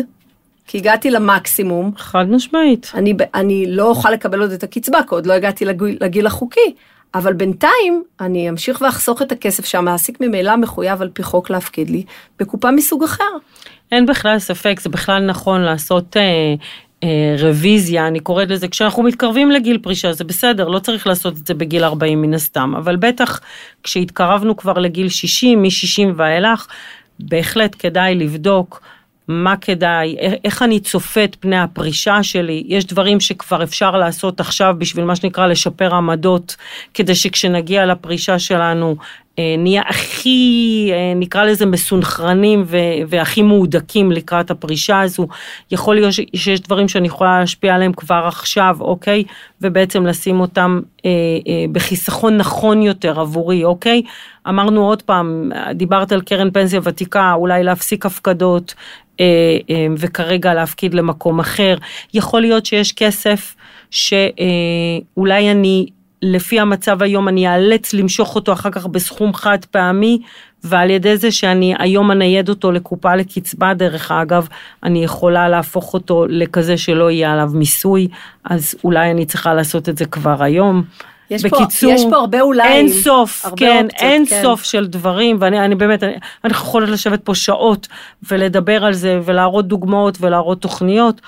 כי 0.66 0.78
הגעתי 0.78 1.10
למקסימום. 1.10 1.92
חד 1.96 2.30
משמעית. 2.30 2.90
אני, 2.94 3.14
אני 3.34 3.66
לא 3.68 3.88
אוכל 3.88 4.10
לקבל 4.10 4.40
עוד 4.40 4.52
את 4.52 4.62
הקצבה, 4.62 4.98
כי 5.08 5.14
עוד 5.14 5.26
לא 5.26 5.32
הגעתי 5.32 5.64
לגיל, 5.64 5.98
לגיל 6.00 6.26
החוקי. 6.26 6.74
אבל 7.14 7.32
בינתיים 7.32 8.02
אני 8.20 8.48
אמשיך 8.48 8.80
ואחסוך 8.80 9.22
את 9.22 9.32
הכסף 9.32 9.64
שהמעסיק 9.64 10.20
ממילא 10.20 10.56
מחויב 10.56 11.02
על 11.02 11.08
פי 11.12 11.22
חוק 11.22 11.50
להפקיד 11.50 11.90
לי 11.90 12.04
בקופה 12.40 12.70
מסוג 12.70 13.04
אחר. 13.04 13.32
אין 13.92 14.06
בכלל 14.06 14.38
ספק, 14.38 14.80
זה 14.80 14.88
בכלל 14.88 15.26
נכון 15.26 15.60
לעשות 15.60 16.16
אה, 16.16 16.54
אה, 17.04 17.36
רוויזיה, 17.38 18.06
אני 18.06 18.20
קוראת 18.20 18.50
לזה, 18.50 18.68
כשאנחנו 18.68 19.02
מתקרבים 19.02 19.50
לגיל 19.50 19.78
פרישה 19.78 20.12
זה 20.12 20.24
בסדר, 20.24 20.68
לא 20.68 20.78
צריך 20.78 21.06
לעשות 21.06 21.38
את 21.38 21.46
זה 21.46 21.54
בגיל 21.54 21.84
40 21.84 22.22
מן 22.22 22.34
הסתם, 22.34 22.74
אבל 22.76 22.96
בטח 22.96 23.40
כשהתקרבנו 23.82 24.56
כבר 24.56 24.78
לגיל 24.78 25.08
60, 25.08 25.62
מ-60 25.62 26.12
ואילך, 26.16 26.66
בהחלט 27.20 27.76
כדאי 27.78 28.14
לבדוק. 28.14 28.82
מה 29.32 29.56
כדאי, 29.56 30.16
איך 30.44 30.62
אני 30.62 30.80
צופה 30.80 31.24
את 31.24 31.36
פני 31.40 31.58
הפרישה 31.58 32.22
שלי, 32.22 32.64
יש 32.66 32.84
דברים 32.86 33.20
שכבר 33.20 33.62
אפשר 33.62 33.90
לעשות 33.90 34.40
עכשיו 34.40 34.74
בשביל 34.78 35.04
מה 35.04 35.16
שנקרא 35.16 35.46
לשפר 35.46 35.94
עמדות, 35.94 36.56
כדי 36.94 37.14
שכשנגיע 37.14 37.86
לפרישה 37.86 38.38
שלנו 38.38 38.96
נהיה 39.38 39.82
הכי, 39.88 40.90
אה, 40.92 41.12
נקרא 41.16 41.44
לזה 41.44 41.66
מסונכרנים 41.66 42.64
והכי 43.08 43.42
מהודקים 43.42 44.12
לקראת 44.12 44.50
הפרישה 44.50 45.00
הזו. 45.00 45.28
יכול 45.70 45.94
להיות 45.94 46.12
שיש 46.36 46.60
דברים 46.60 46.88
שאני 46.88 47.06
יכולה 47.06 47.40
להשפיע 47.40 47.74
עליהם 47.74 47.92
כבר 47.92 48.24
עכשיו, 48.26 48.76
אוקיי? 48.80 49.24
ובעצם 49.60 50.06
לשים 50.06 50.40
אותם 50.40 50.80
אה, 51.04 51.10
בחיסכון 51.72 52.36
נכון 52.36 52.82
יותר 52.82 53.20
עבורי, 53.20 53.64
אוקיי? 53.64 54.02
אמרנו 54.48 54.86
עוד 54.86 55.02
פעם, 55.02 55.50
דיברת 55.74 56.12
על 56.12 56.20
קרן 56.20 56.50
פנסיה 56.50 56.80
ותיקה, 56.82 57.32
אולי 57.32 57.62
להפסיק 57.62 58.06
הפקדות, 58.06 58.74
וכרגע 59.98 60.54
להפקיד 60.54 60.94
למקום 60.94 61.40
אחר. 61.40 61.76
יכול 62.14 62.40
להיות 62.40 62.66
שיש 62.66 62.92
כסף 62.92 63.54
שאולי 63.90 65.50
אני 65.50 65.86
לפי 66.22 66.60
המצב 66.60 67.02
היום 67.02 67.28
אני 67.28 67.48
אאלץ 67.48 67.94
למשוך 67.94 68.34
אותו 68.34 68.52
אחר 68.52 68.70
כך 68.70 68.86
בסכום 68.86 69.34
חד 69.34 69.58
פעמי, 69.70 70.20
ועל 70.64 70.90
ידי 70.90 71.16
זה 71.16 71.30
שאני 71.30 71.74
היום 71.78 72.10
אנייד 72.10 72.48
אותו 72.48 72.72
לקופה 72.72 73.16
לקצבה, 73.16 73.74
דרך 73.74 74.10
אגב, 74.10 74.48
אני 74.82 75.04
יכולה 75.04 75.48
להפוך 75.48 75.94
אותו 75.94 76.26
לכזה 76.28 76.76
שלא 76.76 77.10
יהיה 77.10 77.32
עליו 77.32 77.50
מיסוי, 77.54 78.08
אז 78.44 78.74
אולי 78.84 79.10
אני 79.10 79.26
צריכה 79.26 79.54
לעשות 79.54 79.88
את 79.88 79.98
זה 79.98 80.04
כבר 80.04 80.42
היום. 80.42 80.82
יש 81.30 81.42
בקיצור, 81.42 81.90
פה, 81.90 82.00
יש 82.00 82.04
פה 82.10 82.16
הרבה 82.16 82.40
אולי, 82.40 82.68
אין 82.68 82.88
סוף, 82.88 83.42
כן, 83.42 83.50
אופציות, 83.50 84.02
אין 84.02 84.26
כן. 84.26 84.42
סוף 84.42 84.64
של 84.64 84.86
דברים, 84.86 85.36
ואני 85.40 85.64
אני 85.64 85.74
באמת, 85.74 86.02
אני, 86.02 86.12
אני 86.44 86.52
יכולה 86.52 86.86
לשבת 86.86 87.20
פה 87.24 87.34
שעות 87.34 87.88
ולדבר 88.30 88.84
על 88.84 88.92
זה 88.92 89.20
ולהראות 89.24 89.68
דוגמאות 89.68 90.18
ולהראות 90.20 90.60
תוכניות, 90.60 91.20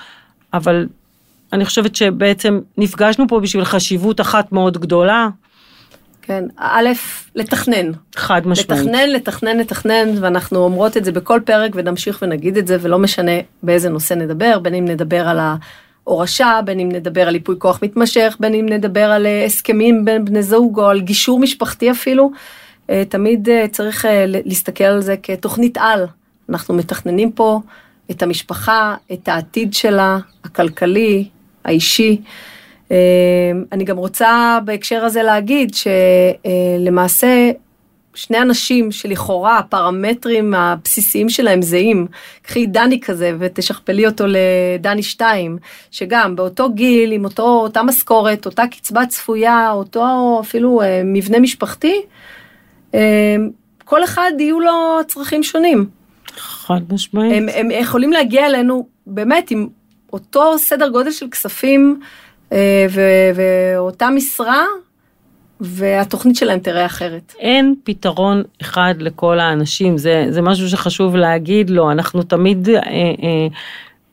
אבל 0.53 0.87
אני 1.53 1.65
חושבת 1.65 1.95
שבעצם 1.95 2.59
נפגשנו 2.77 3.27
פה 3.27 3.39
בשביל 3.39 3.65
חשיבות 3.65 4.21
אחת 4.21 4.51
מאוד 4.51 4.77
גדולה. 4.77 5.29
כן, 6.21 6.43
א', 6.57 6.89
לתכנן. 7.35 7.91
חד 8.15 8.47
משמעית. 8.47 8.81
לתכנן, 8.81 9.09
לתכנן, 9.09 9.57
לתכנן, 9.57 10.09
ואנחנו 10.19 10.59
אומרות 10.59 10.97
את 10.97 11.05
זה 11.05 11.11
בכל 11.11 11.39
פרק 11.45 11.71
ונמשיך 11.75 12.19
ונגיד 12.21 12.57
את 12.57 12.67
זה, 12.67 12.77
ולא 12.81 12.99
משנה 12.99 13.31
באיזה 13.63 13.89
נושא 13.89 14.13
נדבר, 14.13 14.59
בין 14.59 14.75
אם 14.75 14.85
נדבר 14.85 15.27
על 15.27 15.39
ההורשה, 15.39 16.59
בין 16.65 16.79
אם 16.79 16.89
נדבר 16.91 17.27
על 17.27 17.35
ייפוי 17.35 17.55
כוח 17.59 17.79
מתמשך, 17.83 18.37
בין 18.39 18.53
אם 18.53 18.65
נדבר 18.69 19.11
על 19.11 19.25
אה, 19.25 19.45
הסכמים 19.45 20.05
בין 20.05 20.25
בני 20.25 20.43
זוג 20.43 20.79
או 20.79 20.87
על 20.87 21.01
גישור 21.01 21.39
משפחתי 21.39 21.91
אפילו. 21.91 22.31
אה, 22.89 23.03
תמיד 23.09 23.49
אה, 23.49 23.67
צריך 23.71 24.05
להסתכל 24.27 24.83
על 24.83 25.01
זה 25.01 25.15
כתוכנית 25.23 25.77
על. 25.77 26.05
אנחנו 26.49 26.73
מתכננים 26.73 27.31
פה 27.31 27.59
את 28.11 28.23
המשפחה, 28.23 28.95
את 29.13 29.27
העתיד 29.27 29.73
שלה, 29.73 30.17
הכלכלי, 30.43 31.27
האישי. 31.65 32.21
אה, 32.91 32.97
אני 33.71 33.83
גם 33.83 33.97
רוצה 33.97 34.59
בהקשר 34.65 35.05
הזה 35.05 35.23
להגיד 35.23 35.71
שלמעשה 35.73 37.51
שני 38.15 38.41
אנשים 38.41 38.91
שלכאורה 38.91 39.57
הפרמטרים 39.57 40.53
הבסיסיים 40.53 41.29
שלהם 41.29 41.61
זהים, 41.61 42.07
קחי 42.41 42.65
דני 42.65 42.99
כזה 42.99 43.31
ותשכפלי 43.39 44.07
אותו 44.07 44.23
לדני 44.27 45.03
2, 45.03 45.57
שגם 45.91 46.35
באותו 46.35 46.69
גיל, 46.69 47.11
עם 47.11 47.25
אותו, 47.25 47.43
אותה 47.43 47.83
משכורת, 47.83 48.45
אותה 48.45 48.63
קצבה 48.71 49.05
צפויה, 49.05 49.71
אותו 49.71 50.37
אפילו 50.41 50.81
אה, 50.81 51.01
מבנה 51.05 51.39
משפחתי, 51.39 52.01
אה, 52.95 53.35
כל 53.85 54.03
אחד 54.03 54.31
יהיו 54.39 54.59
לו 54.59 54.99
צרכים 55.07 55.43
שונים. 55.43 55.85
חד 56.37 56.81
משמעית. 56.93 57.33
הם, 57.37 57.49
הם 57.53 57.71
יכולים 57.71 58.11
להגיע 58.11 58.45
אלינו 58.45 58.87
באמת 59.07 59.51
עם 59.51 59.67
אותו 60.15 60.57
סדר 60.57 60.89
גודל 60.89 61.11
של 61.11 61.29
כספים 61.29 61.99
אה, 62.53 62.87
ואותה 63.35 64.09
משרה, 64.09 64.63
והתוכנית 65.61 66.35
שלהם 66.35 66.59
תראה 66.59 66.85
אחרת. 66.85 67.33
אין 67.39 67.75
פתרון 67.83 68.43
אחד 68.61 68.95
לכל 68.99 69.39
האנשים, 69.39 69.97
זה, 69.97 70.25
זה 70.29 70.41
משהו 70.41 70.69
שחשוב 70.69 71.15
להגיד 71.15 71.69
לו, 71.69 71.91
אנחנו 71.91 72.23
תמיד 72.23 72.69
אה, 72.69 72.75
אה, 72.75 73.47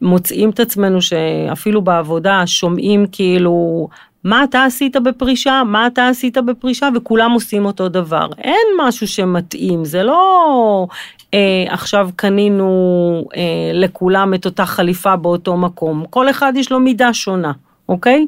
מוצאים 0.00 0.50
את 0.50 0.60
עצמנו 0.60 1.02
שאפילו 1.02 1.82
בעבודה 1.82 2.46
שומעים 2.46 3.06
כאילו, 3.12 3.88
מה 4.24 4.44
אתה 4.44 4.64
עשית 4.64 4.96
בפרישה, 4.96 5.62
מה 5.66 5.86
אתה 5.86 6.08
עשית 6.08 6.38
בפרישה, 6.38 6.88
וכולם 6.94 7.30
עושים 7.30 7.64
אותו 7.64 7.88
דבר. 7.88 8.26
אין 8.38 8.66
משהו 8.78 9.08
שמתאים, 9.08 9.84
זה 9.84 10.02
לא 10.02 10.86
אה, 11.34 11.64
עכשיו 11.68 12.10
קנינו 12.16 13.24
אה, 13.36 13.70
לכולם 13.74 14.34
את 14.34 14.46
אותה 14.46 14.66
חליפה 14.66 15.16
באותו 15.16 15.56
מקום, 15.56 16.04
כל 16.10 16.30
אחד 16.30 16.52
יש 16.56 16.72
לו 16.72 16.80
מידה 16.80 17.14
שונה, 17.14 17.52
אוקיי? 17.88 18.26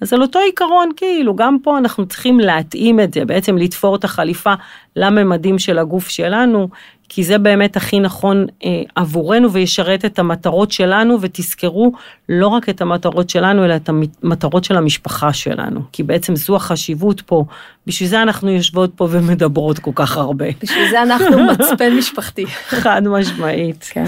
אז 0.00 0.12
על 0.12 0.22
אותו 0.22 0.38
עיקרון 0.38 0.90
כאילו, 0.96 1.36
גם 1.36 1.56
פה 1.62 1.78
אנחנו 1.78 2.06
צריכים 2.06 2.40
להתאים 2.40 3.00
את 3.00 3.14
זה, 3.14 3.24
בעצם 3.24 3.56
לתפור 3.56 3.96
את 3.96 4.04
החליפה 4.04 4.54
לממדים 4.96 5.58
של 5.58 5.78
הגוף 5.78 6.08
שלנו, 6.08 6.68
כי 7.14 7.24
זה 7.24 7.38
באמת 7.38 7.76
הכי 7.76 8.00
נכון 8.00 8.46
אה, 8.64 8.82
עבורנו 8.94 9.52
וישרת 9.52 10.04
את 10.04 10.18
המטרות 10.18 10.72
שלנו, 10.72 11.18
ותזכרו 11.20 11.92
לא 12.28 12.46
רק 12.48 12.68
את 12.68 12.80
המטרות 12.80 13.30
שלנו, 13.30 13.64
אלא 13.64 13.76
את 13.76 13.88
המטרות 13.88 14.64
של 14.64 14.76
המשפחה 14.76 15.32
שלנו, 15.32 15.80
כי 15.92 16.02
בעצם 16.02 16.36
זו 16.36 16.56
החשיבות 16.56 17.20
פה, 17.20 17.44
בשביל 17.86 18.08
זה 18.08 18.22
אנחנו 18.22 18.50
יושבות 18.50 18.92
פה 18.96 19.08
ומדברות 19.10 19.78
כל 19.78 19.90
כך 19.94 20.16
הרבה. 20.16 20.46
בשביל 20.62 20.90
זה 20.90 21.02
אנחנו 21.02 21.44
מצפן 21.52 21.96
משפחתי. 21.98 22.46
חד 22.68 23.02
משמעית. 23.08 23.90
כן. 23.90 24.04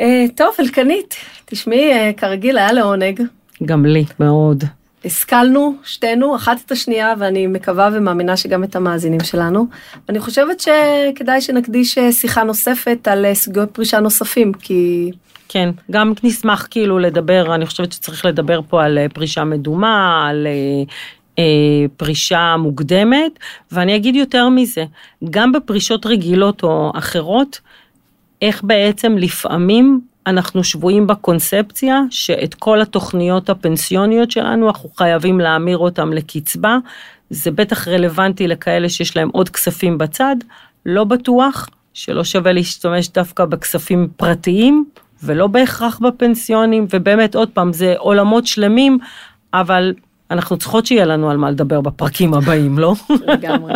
אה, 0.00 0.24
טוב, 0.34 0.54
אלקנית, 0.60 1.14
תשמעי, 1.44 1.92
אה, 1.92 2.10
כרגיל 2.16 2.58
היה 2.58 2.72
לעונג. 2.72 3.22
גם 3.64 3.86
לי, 3.86 4.04
מאוד. 4.20 4.64
השכלנו 5.04 5.74
שתינו 5.84 6.36
אחת 6.36 6.56
את 6.66 6.72
השנייה 6.72 7.14
ואני 7.18 7.46
מקווה 7.46 7.88
ומאמינה 7.92 8.36
שגם 8.36 8.64
את 8.64 8.76
המאזינים 8.76 9.20
שלנו. 9.20 9.66
אני 10.08 10.20
חושבת 10.20 10.60
שכדאי 10.60 11.40
שנקדיש 11.40 11.98
אה, 11.98 12.12
שיחה 12.12 12.42
נוספת 12.42 13.08
על 13.08 13.26
אה, 13.26 13.34
סוגיות 13.34 13.70
פרישה 13.70 14.00
נוספים 14.00 14.52
כי. 14.52 15.10
כן, 15.48 15.70
גם 15.90 16.12
נשמח 16.22 16.66
כאילו 16.70 16.98
לדבר, 16.98 17.54
אני 17.54 17.66
חושבת 17.66 17.92
שצריך 17.92 18.24
לדבר 18.24 18.60
פה 18.68 18.84
על 18.84 18.98
אה, 18.98 19.08
פרישה 19.08 19.44
מדומה, 19.44 20.26
על 20.28 20.46
אה, 21.38 21.86
פרישה 21.96 22.56
מוקדמת, 22.58 23.38
ואני 23.72 23.96
אגיד 23.96 24.16
יותר 24.16 24.48
מזה, 24.48 24.84
גם 25.30 25.52
בפרישות 25.52 26.06
רגילות 26.06 26.62
או 26.62 26.92
אחרות, 26.94 27.60
איך 28.42 28.62
בעצם 28.64 29.18
לפעמים 29.18 30.00
אנחנו 30.30 30.64
שבויים 30.64 31.06
בקונספציה 31.06 32.00
שאת 32.10 32.54
כל 32.54 32.80
התוכניות 32.80 33.50
הפנסיוניות 33.50 34.30
שלנו 34.30 34.68
אנחנו 34.68 34.88
חייבים 34.88 35.40
להמיר 35.40 35.78
אותם 35.78 36.12
לקצבה. 36.12 36.78
זה 37.30 37.50
בטח 37.50 37.88
רלוונטי 37.88 38.48
לכאלה 38.48 38.88
שיש 38.88 39.16
להם 39.16 39.28
עוד 39.32 39.48
כספים 39.48 39.98
בצד, 39.98 40.36
לא 40.86 41.04
בטוח 41.04 41.68
שלא 41.94 42.24
שווה 42.24 42.52
להשתמש 42.52 43.08
דווקא 43.08 43.44
בכספים 43.44 44.08
פרטיים 44.16 44.84
ולא 45.22 45.46
בהכרח 45.46 45.98
בפנסיונים, 45.98 46.86
ובאמת 46.90 47.34
עוד 47.34 47.48
פעם 47.48 47.72
זה 47.72 47.94
עולמות 47.98 48.46
שלמים, 48.46 48.98
אבל 49.54 49.94
אנחנו 50.30 50.56
צריכות 50.56 50.86
שיהיה 50.86 51.04
לנו 51.04 51.30
על 51.30 51.36
מה 51.36 51.50
לדבר 51.50 51.80
בפרקים 51.80 52.34
הבאים, 52.34 52.78
לא? 52.78 52.94
לגמרי. 53.26 53.74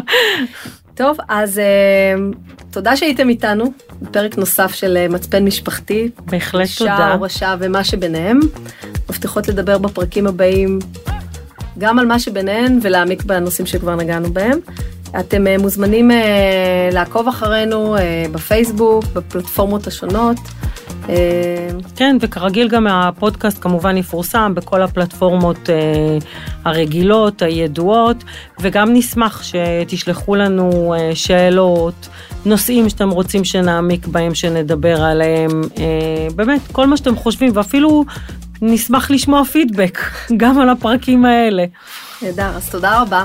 טוב, 0.94 1.16
אז 1.28 1.58
uh, 1.58 2.36
תודה 2.70 2.96
שהייתם 2.96 3.28
איתנו 3.28 3.72
בפרק 4.02 4.38
נוסף 4.38 4.74
של 4.74 4.98
uh, 5.08 5.12
מצפן 5.12 5.44
משפחתי. 5.44 6.10
בהחלט 6.26 6.68
תודה. 6.78 6.96
שעה, 6.96 7.12
הורשה 7.12 7.54
ומה 7.58 7.84
שביניהם. 7.84 8.40
מבטיחות 9.10 9.48
לדבר 9.48 9.78
בפרקים 9.78 10.26
הבאים 10.26 10.78
גם 11.78 11.98
על 11.98 12.06
מה 12.06 12.18
שביניהם 12.18 12.78
ולהעמיק 12.82 13.24
בנושאים 13.24 13.66
שכבר 13.66 13.96
נגענו 13.96 14.32
בהם. 14.32 14.58
אתם 15.20 15.44
uh, 15.46 15.62
מוזמנים 15.62 16.10
לעקוב 16.92 17.28
אחרינו 17.28 17.96
בפייסבוק, 18.32 19.04
בפלטפורמות 19.04 19.86
השונות. 19.86 20.36
אה, 21.08 21.68
כן, 21.96 22.16
וכרגיל 22.20 22.68
גם 22.68 22.86
הפודקאסט 22.86 23.58
כמובן 23.60 23.96
יפורסם 23.96 24.52
בכל 24.54 24.82
הפלטפורמות 24.82 25.70
אה, 25.70 25.74
הרגילות, 26.64 27.42
הידועות, 27.42 28.24
וגם 28.60 28.92
נשמח 28.92 29.42
שתשלחו 29.42 30.34
לנו 30.34 30.94
אה, 30.94 31.10
שאלות, 31.14 32.08
נושאים 32.46 32.88
שאתם 32.88 33.10
רוצים 33.10 33.44
שנעמיק 33.44 34.06
בהם, 34.06 34.34
שנדבר 34.34 35.02
עליהם, 35.02 35.62
באמת, 36.36 36.60
כל 36.72 36.86
מה 36.86 36.96
שאתם 36.96 37.16
חושבים, 37.16 37.52
ואפילו 37.54 38.04
נשמח 38.62 39.10
לשמוע 39.10 39.44
פידבק, 39.44 39.98
גם 40.36 40.60
על 40.60 40.68
הפרקים 40.68 41.24
האלה. 41.24 41.64
נהדר, 42.22 42.50
אז 42.56 42.70
תודה 42.70 43.02
רבה. 43.02 43.24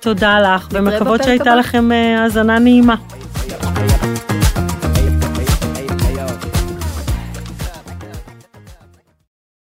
תודה 0.00 0.40
לך, 0.40 0.68
ומקוות 0.70 1.22
שהייתה 1.22 1.56
לכם 1.56 1.90
האזנה 2.18 2.58
נעימה. 2.58 2.94